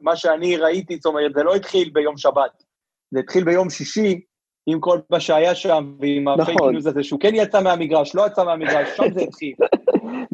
מה 0.01 0.17
שאני 0.17 0.57
ראיתי, 0.57 0.97
זאת 0.97 1.07
אומרת, 1.07 1.35
זה 1.35 1.43
לא 1.43 1.55
התחיל 1.55 1.91
ביום 1.93 2.17
שבת, 2.17 2.63
זה 3.11 3.21
התחיל 3.21 3.45
ביום 3.45 3.71
שישי, 3.71 4.21
עם 4.67 4.81
כל 4.81 4.99
מה 5.11 5.21
שהיה 5.21 5.55
שם, 5.55 5.95
ועם 6.01 6.29
הפייק 6.29 6.57
נכון. 6.57 6.73
ניוז 6.73 6.87
הזה, 6.87 7.05
שהוא 7.05 7.21
כן 7.21 7.35
יצא 7.35 7.63
מהמגרש, 7.63 8.15
לא 8.15 8.27
יצא 8.27 8.45
מהמגרש, 8.45 8.89
שם 8.97 9.05
זה 9.15 9.21
התחיל. 9.21 9.55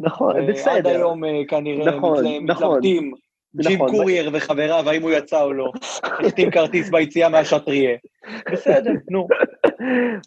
נכון, 0.00 0.46
בסדר. 0.46 0.72
עד 0.72 0.86
היום 0.86 1.24
אה, 1.24 1.42
כנראה 1.48 1.96
נכון, 1.96 2.24
נכון. 2.46 2.66
מתלבטים. 2.70 3.12
ג'ים 3.56 3.74
נכון, 3.74 3.90
קורייר 3.90 4.30
וחבריו, 4.32 4.84
האם 4.90 5.02
הוא 5.02 5.10
יצא 5.10 5.42
או 5.42 5.52
לא, 5.52 5.72
החתים 6.02 6.50
כרטיס 6.54 6.90
ביציאה 6.90 7.28
מהשטריה. 7.28 7.96
בסדר, 8.52 8.92
נו. 9.12 9.26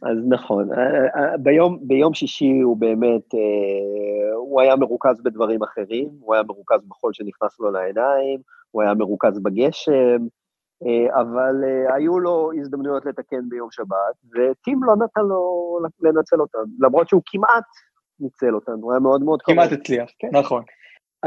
אז 0.04 0.18
נכון, 0.30 0.74
אה, 0.74 1.06
אה, 1.16 1.38
ביום, 1.38 1.80
ביום 1.82 2.14
שישי 2.14 2.60
הוא 2.64 2.78
באמת, 2.78 3.36
אה, 3.36 4.36
הוא 4.36 4.62
היה 4.62 4.76
מרוכז 4.76 5.22
בדברים 5.22 5.64
אחרים, 5.64 6.10
הוא 6.20 6.34
היה 6.34 6.44
מרוכז 6.44 6.86
בחול 6.88 7.14
שנכנס 7.14 7.60
לו 7.60 7.72
לעיניים, 7.72 8.40
הוא 8.72 8.82
היה 8.82 8.94
מרוכז 8.94 9.40
בגשם, 9.40 10.28
אבל 11.10 11.64
היו 11.96 12.20
לו 12.20 12.52
הזדמנויות 12.60 13.06
לתקן 13.06 13.50
ביום 13.50 13.68
שבת, 13.72 14.16
וטים 14.32 14.84
לא 14.84 14.96
נתן 14.96 15.22
לו 15.22 15.78
לנצל 16.02 16.42
אותן, 16.42 16.60
למרות 16.80 17.10
שהוא 17.10 17.22
כמעט 17.26 17.64
ניצל 18.20 18.56
אותן, 18.56 18.72
הוא 18.82 18.92
היה 18.92 19.00
מאוד 19.00 19.24
מאוד 19.24 19.42
קרוב. 19.42 19.58
כמעט 19.58 19.72
הצליח, 19.72 20.10
כן. 20.20 20.30
נכון. 20.32 20.64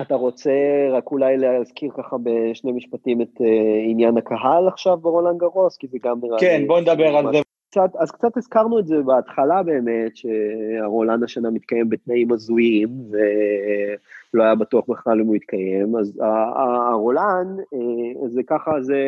אתה 0.00 0.14
רוצה 0.14 0.50
רק 0.92 1.10
אולי 1.10 1.36
להזכיר 1.36 1.90
ככה 1.96 2.16
בשני 2.22 2.72
משפטים 2.72 3.22
את 3.22 3.40
uh, 3.40 3.44
עניין 3.84 4.16
הקהל 4.16 4.68
עכשיו 4.68 4.96
ברולנד 4.96 5.38
גרוס, 5.38 5.76
כי 5.76 5.86
זה 5.86 5.98
גם 6.02 6.18
נראה 6.22 6.38
כן, 6.38 6.46
לי... 6.46 6.58
כן, 6.58 6.66
בוא 6.66 6.80
נדבר 6.80 7.16
על 7.16 7.32
זה. 7.32 7.38
קצת, 7.70 7.96
אז 7.98 8.10
קצת 8.10 8.36
הזכרנו 8.36 8.78
את 8.78 8.86
זה 8.86 8.96
בהתחלה 9.02 9.62
באמת, 9.62 10.12
שהרולנד 10.16 11.22
השנה 11.22 11.50
מתקיים 11.50 11.90
בתנאים 11.90 12.32
הזויים, 12.32 12.88
ולא 13.10 14.42
היה 14.42 14.54
בטוח 14.54 14.84
בכלל 14.88 15.20
אם 15.20 15.26
הוא 15.26 15.36
יתקיים, 15.36 15.96
אז 15.96 16.20
הרולנד, 16.22 17.58
אה, 17.60 18.28
זה 18.28 18.42
ככה, 18.46 18.82
זה, 18.82 19.00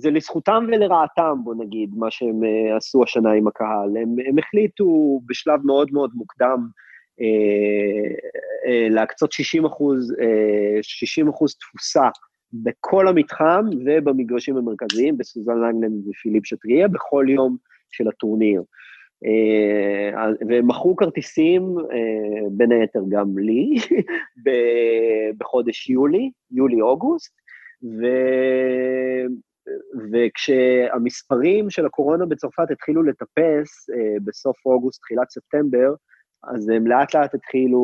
זה 0.00 0.10
לזכותם 0.10 0.66
ולרעתם, 0.68 1.38
בוא 1.44 1.54
נגיד, 1.58 1.90
מה 1.96 2.10
שהם 2.10 2.44
אה, 2.44 2.76
עשו 2.76 3.02
השנה 3.02 3.32
עם 3.32 3.48
הקהל. 3.48 3.96
הם, 3.96 4.14
הם 4.28 4.38
החליטו 4.38 5.20
בשלב 5.26 5.60
מאוד 5.64 5.92
מאוד 5.92 6.10
מוקדם, 6.14 6.66
אה, 7.20 8.14
אה, 8.66 8.88
להקצות 8.88 9.32
60 9.32 9.64
אחוז, 9.64 10.14
60 10.82 11.26
אה, 11.26 11.32
אחוז 11.32 11.54
תפוסה 11.54 12.08
בכל 12.52 13.08
המתחם 13.08 13.64
ובמגרשים 13.86 14.56
המרכזיים, 14.56 15.18
בסוזן 15.18 15.58
לנגלן 15.58 16.08
ופיליפ 16.08 16.46
שטריה, 16.46 16.88
בכל 16.88 17.26
יום 17.28 17.56
של 17.90 18.08
הטורניר. 18.08 18.62
והם 20.48 20.66
מכרו 20.68 20.96
כרטיסים, 20.96 21.74
בין 22.50 22.72
היתר 22.72 23.00
גם 23.08 23.38
לי, 23.38 23.74
בחודש 25.38 25.90
יולי, 25.90 26.30
יולי-אוגוסט, 26.50 27.32
ו... 27.82 28.06
וכשהמספרים 30.12 31.70
של 31.70 31.86
הקורונה 31.86 32.26
בצרפת 32.26 32.70
התחילו 32.70 33.02
לטפס 33.02 33.86
בסוף 34.24 34.56
אוגוסט, 34.66 35.00
תחילת 35.00 35.30
ספטמבר, 35.30 35.94
אז 36.44 36.68
הם 36.68 36.86
לאט 36.86 37.14
לאט 37.14 37.34
התחילו 37.34 37.80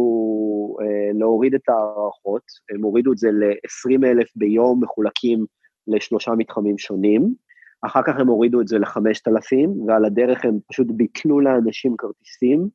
אה, 0.80 1.18
להוריד 1.18 1.54
את 1.54 1.68
ההערכות, 1.68 2.42
הם 2.70 2.82
הורידו 2.82 3.12
את 3.12 3.18
זה 3.18 3.30
ל-20 3.30 4.06
אלף 4.06 4.28
ביום 4.36 4.82
מחולקים 4.82 5.46
לשלושה 5.86 6.30
מתחמים 6.30 6.78
שונים, 6.78 7.34
אחר 7.82 8.00
כך 8.06 8.14
הם 8.18 8.28
הורידו 8.28 8.60
את 8.60 8.68
זה 8.68 8.78
ל-5,000, 8.78 9.68
ועל 9.86 10.04
הדרך 10.04 10.44
הם 10.44 10.58
פשוט 10.68 10.86
ביטלו 10.90 11.40
לאנשים 11.40 11.94
כרטיסים 11.98 12.68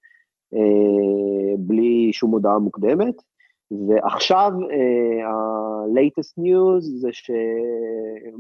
אה, 0.54 1.56
בלי 1.60 2.14
שום 2.14 2.32
הודעה 2.32 2.60
מוקדמת, 2.60 3.16
ועכשיו 3.72 4.52
אה, 4.72 5.28
ה-latest 5.28 6.40
news 6.40 7.00
זה, 7.00 7.10
ש... 7.12 7.32
אה, 7.32 8.32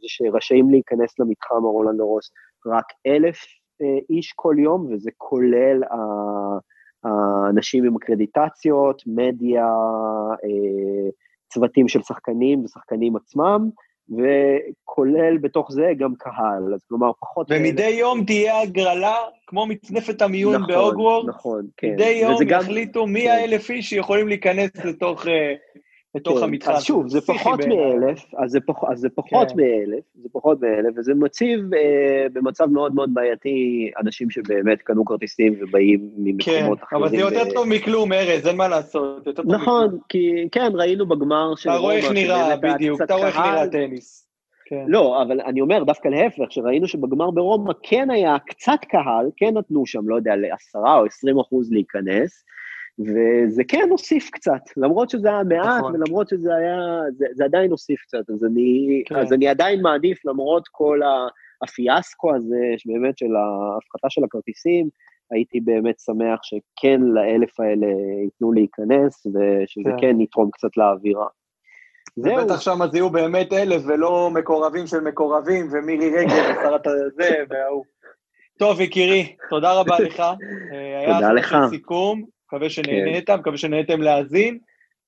זה 0.00 0.06
שרשאים 0.06 0.70
להיכנס 0.70 1.18
למתחם 1.18 1.64
הרולנד 1.64 2.00
רוס 2.00 2.30
רק 2.66 2.84
אלף 3.06 3.36
אה, 3.82 3.98
איש 4.10 4.32
כל 4.36 4.54
יום, 4.58 4.92
וזה 4.92 5.10
כולל 5.16 5.82
האנשים 7.04 7.84
עם 7.84 7.96
אקרדיטציות, 7.96 9.02
מדיה, 9.06 9.68
צוותים 11.52 11.88
של 11.88 12.02
שחקנים 12.02 12.64
ושחקנים 12.64 13.16
עצמם, 13.16 13.70
וכולל 14.10 15.38
בתוך 15.38 15.72
זה 15.72 15.92
גם 15.98 16.14
קהל, 16.18 16.74
אז 16.74 16.84
כלומר 16.88 17.10
פחות... 17.20 17.46
ומדי. 17.50 17.88
יום 17.88 18.24
תהיה 18.24 18.60
הגרלה, 18.60 19.16
כמו 19.46 19.66
מצנפת 19.66 20.22
המיון 20.22 20.54
נכון, 20.54 20.66
בהוגוורט, 20.66 21.28
נכון, 21.28 21.66
כן. 21.76 21.92
מדי 21.92 22.20
יום 22.22 22.36
יחליטו 22.48 23.06
מי 23.06 23.22
כן. 23.22 23.30
האלף 23.30 23.70
איש 23.70 23.90
שיכולים 23.90 24.28
להיכנס 24.28 24.70
לתוך... 24.84 25.26
אה, 26.16 26.20
בתוך 26.20 26.38
כן, 26.38 26.44
המתחם. 26.44 26.72
אז 26.72 26.84
שוב, 26.84 27.08
זה 27.08 27.20
פחות 27.20 27.60
מאלף, 27.64 28.34
אז 28.38 28.50
זה, 28.50 28.60
פח, 28.60 28.74
אז 28.92 28.98
זה 28.98 29.08
פחות 29.14 29.48
כן. 29.48 29.56
מאלף, 29.56 30.04
זה 30.22 30.28
פחות 30.32 30.60
מאלף, 30.60 30.94
וזה 30.96 31.14
מציב 31.14 31.74
אה, 31.74 32.26
במצב 32.32 32.66
מאוד 32.66 32.94
מאוד 32.94 33.14
בעייתי 33.14 33.90
אנשים 34.02 34.30
שבאמת 34.30 34.82
קנו 34.82 35.04
כרטיסים 35.04 35.54
ובאים 35.60 36.10
ממקומות 36.16 36.78
כן, 36.78 36.84
אחרים. 36.84 36.86
כן, 36.90 36.96
אבל 36.96 37.08
זה 37.08 37.16
יותר 37.16 37.50
ו... 37.50 37.54
טוב 37.54 37.68
מכלום, 37.68 38.12
ארז, 38.12 38.46
אין 38.46 38.56
מה 38.56 38.68
לעשות. 38.68 39.28
נכון, 39.44 39.98
כי 40.08 40.48
כן, 40.52 40.70
ראינו 40.74 41.06
בגמר 41.06 41.54
של... 41.56 41.70
אתה 41.70 41.78
רואה 41.78 41.96
איך 41.96 42.10
נראה, 42.10 42.56
בדיוק, 42.56 43.02
אתה 43.02 43.14
רואה 43.14 43.28
איך 43.28 43.36
נראה 43.36 43.68
טניס. 43.68 44.26
כן. 44.70 44.84
לא, 44.88 45.22
אבל 45.22 45.40
אני 45.40 45.60
אומר, 45.60 45.84
דווקא 45.84 46.08
להפך, 46.08 46.52
שראינו 46.52 46.88
שבגמר 46.88 47.30
ברומא 47.30 47.72
כן 47.82 48.10
היה 48.10 48.36
קצת 48.46 48.78
קהל, 48.88 49.30
כן 49.36 49.54
נתנו 49.58 49.86
שם, 49.86 50.08
לא 50.08 50.16
יודע, 50.16 50.36
לעשרה 50.36 50.98
או 50.98 51.04
עשרים 51.04 51.38
אחוז 51.38 51.72
להיכנס, 51.72 52.44
וזה 52.98 53.62
כן 53.68 53.88
הוסיף 53.90 54.30
קצת, 54.30 54.60
למרות 54.76 55.10
שזה 55.10 55.28
היה 55.28 55.42
מעט, 55.42 55.78
נכון. 55.78 55.94
ולמרות 55.94 56.28
שזה 56.28 56.54
היה, 56.54 56.78
זה, 57.16 57.26
זה 57.32 57.44
עדיין 57.44 57.70
הוסיף 57.70 58.00
קצת, 58.00 58.30
אז 58.30 58.44
אני, 58.44 59.02
כן. 59.06 59.16
אז 59.16 59.32
אני 59.32 59.48
עדיין 59.48 59.82
מעדיף, 59.82 60.24
למרות 60.24 60.68
כל 60.68 61.00
הפיאסקו 61.62 62.34
הזה, 62.34 62.74
שבאמת 62.76 63.18
של 63.18 63.36
ההפחתה 63.36 64.10
של 64.10 64.24
הכרטיסים, 64.24 64.88
הייתי 65.30 65.60
באמת 65.60 65.98
שמח 65.98 66.38
שכן 66.42 67.00
לאלף 67.02 67.60
האלה 67.60 67.86
ייתנו 68.24 68.52
להיכנס, 68.52 69.26
ושזה 69.26 69.90
כן, 69.90 70.00
כן 70.00 70.20
יתרום 70.20 70.50
קצת 70.50 70.76
לאווירה. 70.76 71.26
זהו. 72.16 72.34
ובטח 72.38 72.60
שם 72.60 72.82
אז 72.82 72.94
יהיו 72.94 73.10
באמת 73.10 73.52
אלף, 73.52 73.82
ולא 73.86 74.30
מקורבים 74.34 74.86
של 74.86 75.00
מקורבים, 75.00 75.68
ומירי 75.72 76.10
רגב 76.10 76.56
ושרת 76.60 76.86
הזה, 76.86 77.30
וההוא. 77.48 77.84
טוב, 78.58 78.80
יקירי, 78.80 79.36
תודה 79.50 79.80
רבה 79.80 80.00
לך. 80.00 80.22
תודה 81.06 81.32
לך. 81.32 81.52
היה 81.52 81.68
סיכום. 81.68 82.39
מקווה 82.52 82.70
שנהנית, 82.70 83.26
כן. 83.26 83.36
מקווה 83.36 83.56
שנהנתם 83.56 84.02
להאזין, 84.02 84.58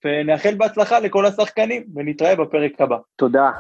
ונאחל 0.05 0.55
בהצלחה 0.55 1.01
לכל 1.01 1.27
השחקנים, 1.27 1.85
ונתראה 1.95 2.37
בפרק 2.37 2.81
הבא. 2.81 2.97
תודה. 3.17 3.51